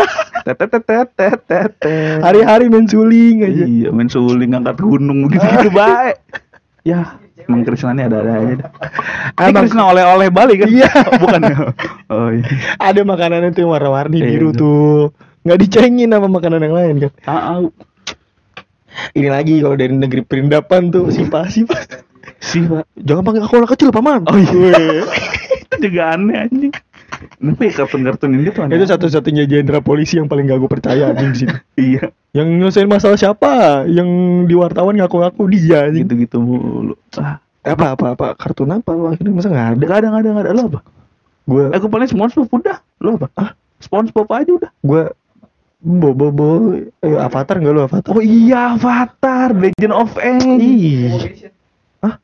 hari-hari 2.23 2.65
main 2.67 2.87
suling 2.87 3.43
aja. 3.43 3.63
Iya, 3.63 3.89
main 3.91 4.07
suling 4.07 4.49
ngangkat 4.49 4.79
gunung 4.79 5.27
gitu-gitu 5.27 5.69
baik. 5.77 6.15
Ya, 6.81 7.19
emang 7.43 7.67
Krisna 7.67 7.91
ini 7.91 8.07
ada-ada 8.07 8.31
aja 8.33 8.53
dah. 8.57 8.69
Ini 9.43 9.59
Krisna 9.59 9.91
oleh-oleh 9.91 10.31
Bali 10.31 10.55
kan? 10.55 10.71
Iya. 10.71 10.87
Bukan 11.19 11.41
ya? 11.43 11.57
Oh 12.07 12.31
iya. 12.31 12.47
Ada 12.79 13.03
makanan 13.03 13.51
itu 13.51 13.61
yang 13.61 13.75
warna-warni 13.75 14.17
Iya, 14.17 14.27
biru 14.31 14.49
bener. 14.49 14.57
tuh. 14.57 14.99
Nggak 15.43 15.59
dicengin 15.59 16.09
sama 16.09 16.27
makanan 16.31 16.63
yang 16.63 16.75
lain 16.75 16.95
kan. 17.03 17.11
Tahu. 17.21 17.65
Ini 19.13 19.27
lagi 19.27 19.59
kalau 19.59 19.75
dari 19.75 19.91
negeri 19.91 20.21
perindapan 20.21 20.89
tuh 20.89 21.09
sipa 21.09 21.45
sipa. 21.47 21.77
Sih, 22.37 22.61
Pak. 22.61 22.85
Jangan 22.97 23.23
panggil 23.23 23.41
aku 23.41 23.55
anak 23.57 23.71
kecil 23.73 23.89
paman. 23.89 24.21
Oh 24.23 24.35
iya. 24.35 25.01
Itu 25.63 25.75
juga 25.89 26.13
aneh 26.13 26.37
anjing. 26.39 26.73
Tapi 27.17 27.65
kartun-kartun 27.71 28.29
ini 28.31 28.51
tuh 28.51 28.61
aneh. 28.61 28.75
Itu 28.75 28.85
satu-satunya 28.85 29.43
jenderal 29.45 29.81
polisi 29.81 30.15
yang 30.15 30.27
paling 30.27 30.45
gak 30.45 30.59
gue 30.59 30.69
percaya 30.69 31.03
anjing 31.09 31.29
di 31.31 31.39
situ. 31.39 31.55
Iya, 31.79 32.03
Yang 32.33 32.47
nyelesain 32.53 32.85
masalah 32.85 33.15
siapa? 33.15 33.51
Yang 33.87 34.09
di 34.45 34.53
wartawan 34.53 34.93
ngaku-ngaku 34.95 35.41
dia 35.49 35.87
anjing. 35.87 36.05
gitu-gitu 36.05 36.37
mulu. 36.37 36.93
Ah, 37.15 37.41
Apa 37.63 37.95
apa 37.95 38.05
apa 38.13 38.27
kartun 38.33 38.69
apa 38.71 38.91
lu 38.91 39.07
akhirnya 39.07 39.33
masa 39.33 39.49
nggak 39.49 39.67
ada? 39.67 39.81
nggak 39.81 39.97
ada, 39.97 40.07
nggak 40.07 40.21
ada, 40.21 40.29
nggak 40.29 40.45
ada. 40.45 40.51
Lo 40.53 40.63
apa? 40.67 40.79
Gue 41.47 41.63
Eh, 41.69 41.79
gue 41.79 41.89
paling 41.89 42.07
SpongeBob 42.07 42.49
udah. 42.53 42.77
Lo 42.99 43.09
apa? 43.17 43.27
Ah, 43.33 43.49
SpongeBob 43.79 44.27
aja 44.29 44.51
udah. 44.53 44.71
gue 44.77 45.01
bo 45.77 46.09
bo 46.17 46.33
bo 46.33 46.47
eh, 47.05 47.17
Avatar 47.17 47.61
nggak 47.61 47.73
lu 47.73 47.81
Avatar? 47.85 48.11
Oh 48.17 48.21
iya, 48.21 48.73
Avatar, 48.73 49.53
Legend 49.53 49.93
of 49.93 50.17
Aang. 50.17 50.57
Ih. 50.57 51.13
Hah? 52.01 52.17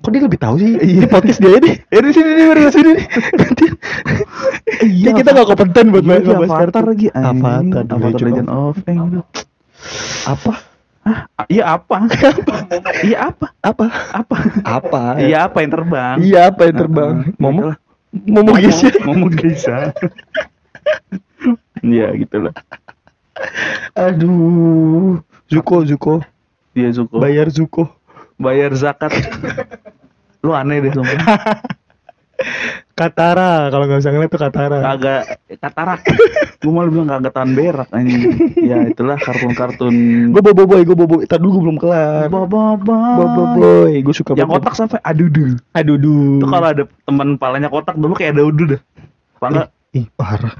Kok 0.00 0.10
dia 0.12 0.22
lebih 0.24 0.40
tahu 0.40 0.54
sih? 0.60 0.72
Iya 0.80 1.04
podcast 1.10 1.40
dia 1.42 1.58
deh. 1.60 1.76
Ya 1.92 2.00
di 2.00 2.12
sini 2.16 2.30
nih, 2.32 2.44
di 2.56 2.64
sini. 2.72 2.92
Iya, 4.86 5.10
kita 5.16 5.28
nggak 5.36 5.48
kompeten 5.48 5.84
buat 5.92 6.04
Iya, 6.04 6.10
main 6.10 6.22
iya, 6.24 6.36
Avatar 6.40 6.84
lagi. 6.84 7.06
Avatar, 7.12 7.84
Avatar 7.92 8.20
Legend 8.24 8.48
of 8.48 8.76
Aang. 8.88 9.10
Apa? 10.24 10.52
Hah? 11.06 11.18
Iya 11.46 11.64
apa? 11.78 11.96
Iya 13.04 13.18
apa? 13.30 13.46
Apa? 13.62 13.84
Apa? 14.16 14.36
Apa? 14.64 15.02
Iya 15.22 15.46
apa 15.46 15.56
yang 15.62 15.70
terbang? 15.70 16.16
Iya 16.24 16.40
apa 16.50 16.60
yang 16.66 16.76
terbang? 16.80 17.14
Heeh, 17.20 17.38
Momo? 17.38 17.60
gitulah. 17.60 17.78
Momo 19.04 19.28
guys 19.28 19.62
ya? 21.92 22.10
Iya 22.12 22.20
gitulah. 22.26 22.54
Aduh. 24.06 25.20
Zuko, 25.46 25.86
Zuko. 25.86 26.14
Iya 26.74 26.90
Zuko. 26.92 27.22
Bayar 27.22 27.48
Zuko. 27.52 27.88
Bayar 28.36 28.72
zakat. 28.76 29.12
Lu 30.44 30.52
aneh 30.52 30.78
deh 30.78 30.92
sumpah. 30.92 31.18
Katara, 32.96 33.68
kalau 33.68 33.84
nggak 33.88 34.00
usah 34.00 34.12
ngeliat 34.12 34.30
tuh 34.32 34.40
Katara. 34.40 34.78
Kagak 34.80 35.22
katarak. 35.60 36.00
Gue 36.60 36.72
malah 36.72 36.88
bilang 36.88 37.08
kagak 37.08 37.32
tahan 37.32 37.50
berak 37.52 37.88
anjing. 37.92 38.32
Ya 38.56 38.88
itulah 38.88 39.20
kartun-kartun. 39.20 39.92
Gue 40.32 40.40
bobo 40.40 40.64
boy, 40.64 40.80
gue 40.84 40.96
bobo. 40.96 41.20
Tadi 41.24 41.40
dulu 41.44 41.52
gue 41.52 41.62
belum 41.68 41.78
kelar. 41.80 42.28
Baba 42.32 42.76
Bobo 42.80 43.42
boy, 43.56 44.00
gue 44.00 44.14
suka 44.16 44.32
Yang 44.32 44.48
bobo. 44.48 44.56
kotak 44.64 44.74
sampai. 44.76 45.00
Aduh, 45.04 45.28
duh. 45.28 45.56
Itu 46.40 46.46
kalau 46.48 46.68
ada 46.72 46.84
teman 47.04 47.36
palanya 47.36 47.68
kotak 47.68 48.00
dulu 48.00 48.16
kayak 48.16 48.36
ada 48.36 48.42
udu 48.48 48.64
enggak? 49.44 49.68
Ih, 49.92 50.06
parah. 50.16 50.54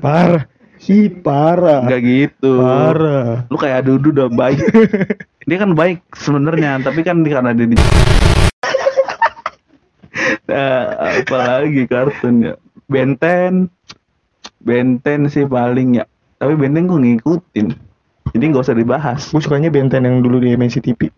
Parah. 0.00 0.42
Ih, 0.86 1.10
parah. 1.10 1.82
Enggak 1.82 2.02
gitu. 2.06 2.62
Parah. 2.62 3.42
Lu 3.50 3.58
kayak 3.58 3.82
ada 3.82 3.90
udu 3.98 4.14
udah 4.14 4.30
baik. 4.30 4.62
Dia 5.50 5.58
kan 5.58 5.74
baik 5.74 6.02
sebenarnya, 6.14 6.82
tapi 6.82 7.06
kan 7.06 7.22
karena 7.22 7.54
dia 7.54 7.70
di 7.70 7.78
Nah, 10.50 10.78
apalagi 11.22 11.86
kartun 11.86 12.50
ya. 12.50 12.54
Benten. 12.90 13.70
Benten 14.62 15.30
sih 15.30 15.46
paling 15.46 16.02
ya. 16.02 16.04
Tapi 16.42 16.58
Benten 16.58 16.90
gue 16.90 16.98
ngikutin. 16.98 17.66
Jadi 18.34 18.44
nggak 18.50 18.64
usah 18.66 18.74
dibahas. 18.74 19.30
Gue 19.30 19.38
sukanya 19.38 19.70
Benten 19.70 20.02
yang 20.02 20.18
dulu 20.18 20.42
di 20.42 20.54
MNC 20.58 20.82
TV. 20.82 21.10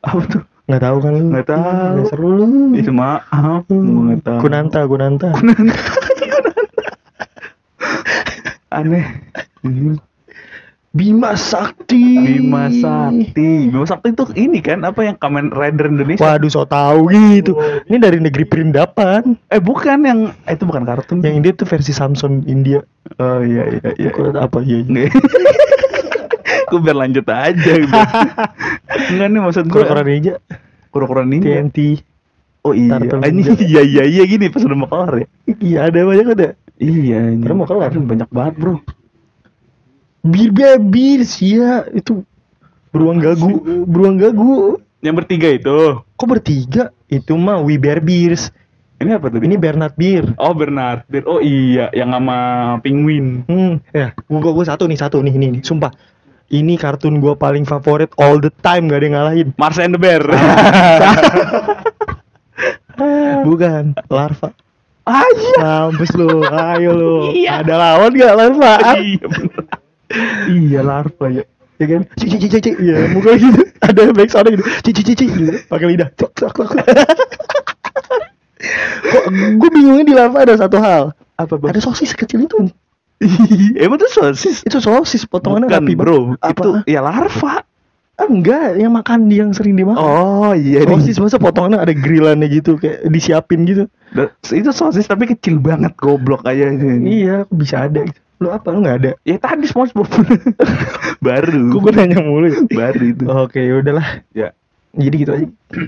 Apa 0.00 0.24
tuh? 0.28 0.42
Nggak 0.68 0.82
tahu 0.88 0.96
kan 1.04 1.12
lu? 1.12 1.24
Nggak 1.32 1.48
tahu. 1.52 1.92
Nggak 1.92 2.08
seru 2.08 2.28
lu. 2.32 2.46
Ya, 2.72 2.88
maaf, 2.88 3.68
gue 3.68 3.76
nggak 3.80 4.20
tahu. 4.24 4.38
Kunanta, 4.48 4.80
Kunanta. 4.88 5.28
Aneh. 8.72 9.04
Bima 10.92 11.32
Sakti. 11.40 12.20
Bima 12.20 12.68
Sakti. 12.68 13.72
Bima 13.72 13.88
Sakti 13.88 14.12
itu 14.12 14.24
ini 14.36 14.60
kan 14.60 14.84
apa 14.84 15.08
yang 15.08 15.16
Kamen 15.16 15.48
Rider 15.48 15.88
Indonesia? 15.88 16.20
Waduh, 16.20 16.52
so 16.52 16.68
tahu 16.68 17.08
gitu. 17.08 17.56
Ini 17.88 17.96
dari 17.96 18.20
negeri 18.20 18.44
perindapan. 18.44 19.36
Eh 19.48 19.60
bukan 19.60 20.04
yang 20.04 20.20
eh, 20.44 20.52
itu 20.52 20.68
bukan 20.68 20.84
kartun. 20.84 21.24
Yang 21.24 21.34
India 21.40 21.52
tuh 21.56 21.64
versi 21.64 21.96
Samsung 21.96 22.44
India. 22.44 22.84
Oh 23.16 23.40
iya 23.40 23.72
iya 23.80 23.90
iya. 23.96 24.10
Bukan 24.12 24.36
apa 24.36 24.60
iya. 24.60 24.84
iya. 24.84 25.08
Gue 26.72 26.80
biar 26.80 26.96
lanjut 26.96 27.24
aja 27.28 27.72
gitu. 27.76 27.92
Enggak 29.12 29.28
nih 29.28 29.40
maksud 29.40 29.64
gue. 29.68 29.76
Kura-kura 29.76 30.04
ninja, 30.04 30.34
Kura-kura 30.88 31.22
ninja. 31.24 31.48
TNT. 31.48 32.00
Oh 32.62 32.72
iya. 32.72 32.96
Ah, 32.96 33.28
ini 33.28 33.42
iya 33.72 33.82
iya 33.82 34.04
iya 34.06 34.22
gini 34.24 34.48
pas 34.48 34.62
udah 34.64 34.78
mau 34.78 34.88
kelar 34.88 35.24
ya. 35.24 35.26
Iya, 35.58 35.78
ada 35.90 35.98
banyak 36.04 36.26
ada. 36.32 36.48
Iya. 36.80 37.32
ini. 37.32 37.42
Karena 37.44 37.56
mau 37.58 37.68
kelar. 37.68 37.90
Banyak 37.92 38.30
banget 38.32 38.54
bro. 38.56 38.74
Bir 40.22 40.54
bir 40.78 41.20
sia 41.26 41.82
itu 41.90 42.22
beruang 42.94 43.18
gagu, 43.18 43.58
beruang 43.88 44.16
gagu. 44.22 44.78
Yang 45.02 45.14
bertiga 45.18 45.48
itu. 45.50 45.78
Kok 46.14 46.28
bertiga? 46.30 46.94
Itu 47.10 47.34
mah 47.34 47.58
We 47.58 47.74
Bear 47.74 47.98
Bears. 47.98 48.54
Ini 49.02 49.18
apa 49.18 49.34
tadi? 49.34 49.50
Ini 49.50 49.58
Bernard 49.58 49.98
Beer. 49.98 50.30
Oh 50.38 50.54
Bernard. 50.54 51.02
Bir- 51.10 51.26
Oh 51.26 51.42
iya, 51.42 51.90
yang 51.90 52.14
sama 52.14 52.38
penguin. 52.86 53.42
Hmm, 53.50 53.82
ya, 53.90 54.14
gua 54.30 54.54
gua 54.54 54.62
satu 54.62 54.86
nih, 54.86 54.94
satu 54.94 55.18
nih, 55.18 55.34
ini 55.34 55.58
nih, 55.58 55.62
sumpah. 55.66 55.90
Ini 56.46 56.78
kartun 56.78 57.18
gua 57.18 57.34
paling 57.34 57.66
favorit 57.66 58.14
all 58.14 58.38
the 58.38 58.54
time, 58.62 58.86
gak 58.86 59.02
ada 59.02 59.06
yang 59.10 59.14
ngalahin. 59.18 59.48
Mars 59.58 59.82
and 59.82 59.98
the 59.98 59.98
Bear. 59.98 60.22
Bukan, 63.48 63.98
larva. 64.06 64.54
Ah 65.08 65.28
iya. 65.34 65.54
Mampus 65.90 66.12
lu, 66.14 66.42
ayo 66.46 66.90
lu. 66.94 67.14
Iya. 67.34 67.62
Ada 67.62 67.74
lawan 67.74 68.10
gak 68.14 68.34
larva? 68.38 68.74
iya. 69.02 69.26
Iya 70.48 70.80
larva 70.84 71.26
ya. 71.32 71.44
Ya 71.80 71.86
kan? 71.88 72.02
Cici 72.14 72.36
cici 72.38 72.48
cici. 72.60 72.70
Iya, 72.78 73.10
muka 73.10 73.34
gitu. 73.34 73.62
Ada 73.82 74.14
back 74.14 74.30
sound 74.30 74.54
gitu. 74.54 74.64
Cici 74.86 75.02
cici 75.02 75.24
gitu. 75.26 75.58
Pakai 75.66 75.86
lidah. 75.90 76.08
Cok 76.14 76.30
cok 76.36 76.52
cok. 76.54 76.70
Kok 79.02 79.24
gue 79.58 79.70
bingungnya 79.74 80.04
di 80.06 80.14
larva 80.14 80.46
ada 80.46 80.54
satu 80.54 80.78
hal. 80.78 81.10
Apa 81.34 81.58
Ada 81.58 81.82
sosis 81.82 82.14
kecil 82.14 82.46
itu. 82.46 82.70
Emang 83.78 83.98
tuh 83.98 84.10
sosis? 84.10 84.62
Itu 84.62 84.78
sosis 84.78 85.26
potongannya 85.26 85.66
Bukan 85.70 85.82
rapi 85.82 85.94
bro. 85.98 86.18
Apa? 86.38 86.50
itu 86.50 86.70
ya 86.86 87.02
larva. 87.02 87.66
Ah, 88.20 88.28
enggak, 88.28 88.76
yang 88.76 88.92
makan 88.92 89.32
yang 89.32 89.50
sering 89.56 89.72
dimakan. 89.72 89.96
Oh 89.98 90.52
iya 90.52 90.84
sosis 90.84 91.16
masa 91.16 91.40
potongannya 91.40 91.80
ada 91.80 91.96
grillannya 91.96 92.44
gitu 92.52 92.76
kayak 92.76 93.08
disiapin 93.08 93.64
gitu. 93.64 93.88
Itu 94.52 94.70
sosis 94.70 95.08
tapi 95.08 95.24
kecil 95.32 95.56
banget 95.56 95.96
goblok 95.96 96.44
aja 96.44 96.68
ini. 96.68 97.24
Iya, 97.24 97.48
bisa 97.48 97.88
ada 97.88 98.04
gitu. 98.04 98.20
Lu 98.42 98.52
apa 98.52 98.68
lu 98.74 98.84
nggak 98.84 98.96
ada? 99.00 99.10
Ya 99.24 99.38
tadi 99.40 99.64
SpongeBob. 99.64 100.10
Baru. 101.26 101.72
Kok 101.72 101.80
gue 101.88 101.92
nanya 101.94 102.20
mulu 102.20 102.50
ya? 102.50 102.60
Baru 102.68 103.02
itu. 103.06 103.24
Oke, 103.30 103.62
ya 103.62 103.74
udahlah. 103.78 104.26
Ya. 104.34 104.50
Jadi 104.92 105.14
gitu 105.16 105.30
aja. 105.32 105.46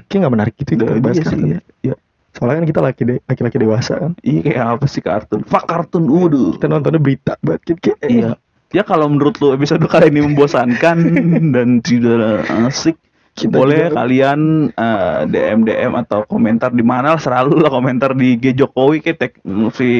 Kayak 0.08 0.18
nggak 0.24 0.34
menarik 0.38 0.54
gitu 0.56 0.70
Udah, 0.80 0.96
bahas 1.02 1.18
iya 1.20 1.24
sih, 1.28 1.38
iya. 1.44 1.60
Iya. 1.84 1.94
Soalnya 2.32 2.56
kan 2.62 2.66
kita 2.66 2.80
laki 2.80 3.02
de 3.04 3.14
laki-laki 3.28 3.56
dewasa 3.60 3.92
kan. 4.00 4.12
Iya 4.24 4.40
kayak 4.48 4.62
apa 4.80 4.86
sih 4.88 5.02
kartun? 5.04 5.40
Fuck 5.44 5.64
kartun 5.68 6.08
udah. 6.08 6.56
Kita 6.56 6.66
nontonnya 6.72 7.02
berita 7.02 7.36
banget 7.44 7.76
kayak 7.82 7.98
Iya. 8.06 8.30
Ya 8.74 8.82
kalau 8.82 9.06
menurut 9.06 9.38
lu 9.38 9.54
episode 9.54 9.86
kali 9.86 10.10
ini 10.10 10.20
membosankan 10.24 10.98
dan 11.54 11.78
tidak 11.78 12.42
asik, 12.66 12.98
Kita 13.30 13.54
boleh 13.54 13.86
juga- 13.86 14.02
kalian 14.02 14.40
eh, 14.68 15.18
DM 15.24 15.58
DM 15.62 15.92
atau 15.96 16.22
komentar 16.24 16.70
di 16.70 16.82
mana 16.82 17.14
selalu 17.14 17.58
lah 17.58 17.70
komentar 17.70 18.12
di 18.12 18.34
G 18.34 18.50
Jokowi 18.52 18.98
tag 19.14 19.38
si 19.72 19.90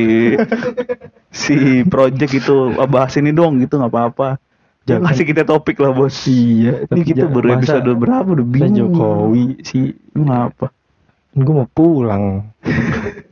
si 1.31 1.57
project 1.85 2.33
itu 2.33 2.75
"Ah, 2.75 2.87
bahas 2.87 3.15
ini 3.15 3.31
dong 3.31 3.59
gitu 3.59 3.79
nggak 3.79 3.91
apa-apa. 3.91 4.43
Jangan 4.85 5.01
Jangan- 5.01 5.07
kasih 5.09 5.25
kita 5.25 5.43
topik 5.45 5.77
lah 5.79 5.91
bos. 5.91 6.19
Iya, 6.27 6.85
Ini 6.85 7.03
kita 7.03 7.25
baru 7.27 7.57
episode 7.57 7.89
berapa 7.95 8.29
udah 8.29 8.45
bingung. 8.45 8.91
Jokowi 8.93 9.45
sih. 9.63 9.95
Lu 10.13 10.27
ngapa? 10.27 10.69
Gue 11.33 11.55
mau 11.57 11.67
pulang. 11.67 12.51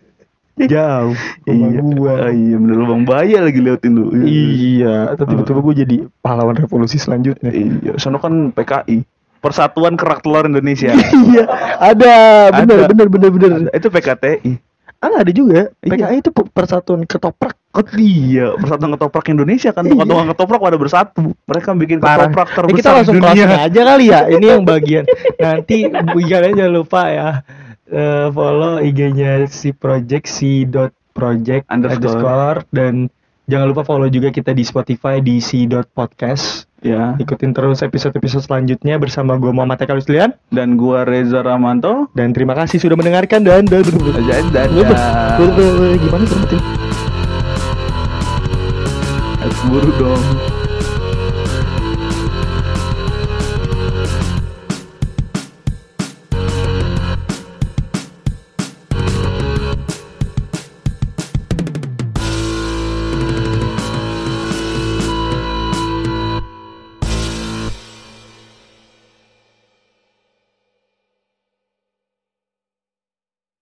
Jauh. 0.64 1.14
Iya, 1.48 1.78
gua. 1.82 2.12
Ah, 2.20 2.32
iya 2.32 2.56
bener 2.56 2.74
lu 2.74 2.86
bang 2.86 3.02
Baya 3.02 3.38
lagi 3.40 3.58
liatin 3.58 3.92
lu. 3.92 4.14
Iya, 4.16 5.10
atau 5.10 5.24
tiba-tiba 5.24 5.58
gue 5.60 5.74
jadi 5.76 5.96
pahlawan 6.18 6.54
revolusi 6.54 6.96
selanjutnya. 6.96 7.50
Iya, 7.50 7.96
sono 7.96 8.16
kan 8.16 8.50
PKI. 8.50 9.02
Persatuan 9.38 9.94
Kerak 9.94 10.22
Telur 10.22 10.46
Indonesia. 10.46 10.94
iya, 11.26 11.44
ada, 11.76 12.14
bener, 12.54 12.78
Ada. 12.78 12.88
bener, 12.88 13.06
bener, 13.08 13.28
bener. 13.28 13.50
Ada- 13.60 13.72
Itu 13.74 13.88
PKTI. 13.88 14.52
Ah, 14.98 15.18
ada 15.18 15.30
juga. 15.30 15.74
Iya. 15.76 15.90
PKI 15.90 16.16
itu 16.16 16.30
pe- 16.30 16.46
persatuan 16.46 17.02
ketoprak. 17.02 17.58
Oh 17.72 17.82
iya, 17.98 18.54
persatuan 18.54 18.94
ketoprak 18.94 19.26
Indonesia 19.26 19.74
kan 19.74 19.82
Iya. 19.82 19.98
tukang 19.98 20.30
ketoprak 20.30 20.60
pada 20.62 20.78
bersatu. 20.78 21.34
Mereka 21.42 21.74
bikin 21.74 21.98
Parah. 21.98 22.30
ketoprak 22.30 22.46
Eh, 22.46 22.54
terbesar 22.54 22.76
kita 22.78 22.90
langsung 22.94 23.16
dunia. 23.18 23.46
aja 23.66 23.80
kali 23.82 24.04
ya. 24.06 24.20
Ini 24.30 24.46
yang 24.48 24.62
bagian. 24.62 25.04
Nanti 25.42 25.90
kalian 25.90 26.54
jangan 26.54 26.70
lupa 26.72 27.02
ya 27.08 27.28
eh, 27.92 28.28
follow 28.32 28.80
IG-nya 28.80 29.44
si 29.46 29.70
project 29.70 30.24
si 30.24 30.64
dot 30.64 30.90
project 31.12 31.68
Underscore. 31.68 32.00
underscore 32.16 32.58
dan 32.72 33.12
jangan 33.44 33.66
lupa 33.68 33.84
follow 33.84 34.08
juga 34.08 34.32
kita 34.32 34.50
di 34.50 34.64
Spotify 34.64 35.20
di 35.20 35.38
si 35.38 35.68
dot 35.68 35.86
podcast. 35.92 36.64
Ya. 36.82 37.14
Ikutin 37.14 37.54
terus 37.54 37.78
episode-episode 37.78 38.42
selanjutnya 38.42 38.98
bersama 38.98 39.38
gue 39.38 39.54
Muhammad 39.54 39.78
Eka 39.78 39.94
Luslian 39.94 40.34
Dan 40.50 40.74
gua 40.74 41.06
Reza 41.06 41.38
Ramanto. 41.38 42.10
dan 42.10 42.34
terima 42.34 42.58
kasih 42.58 42.82
sudah 42.82 42.98
mendengarkan 42.98 43.46
dan 43.46 43.62
dan 43.70 43.86
Dan 44.50 44.68
gimana 46.02 46.24
sebutin? 46.26 46.58
Buru 49.70 49.94
dong. 49.94 50.61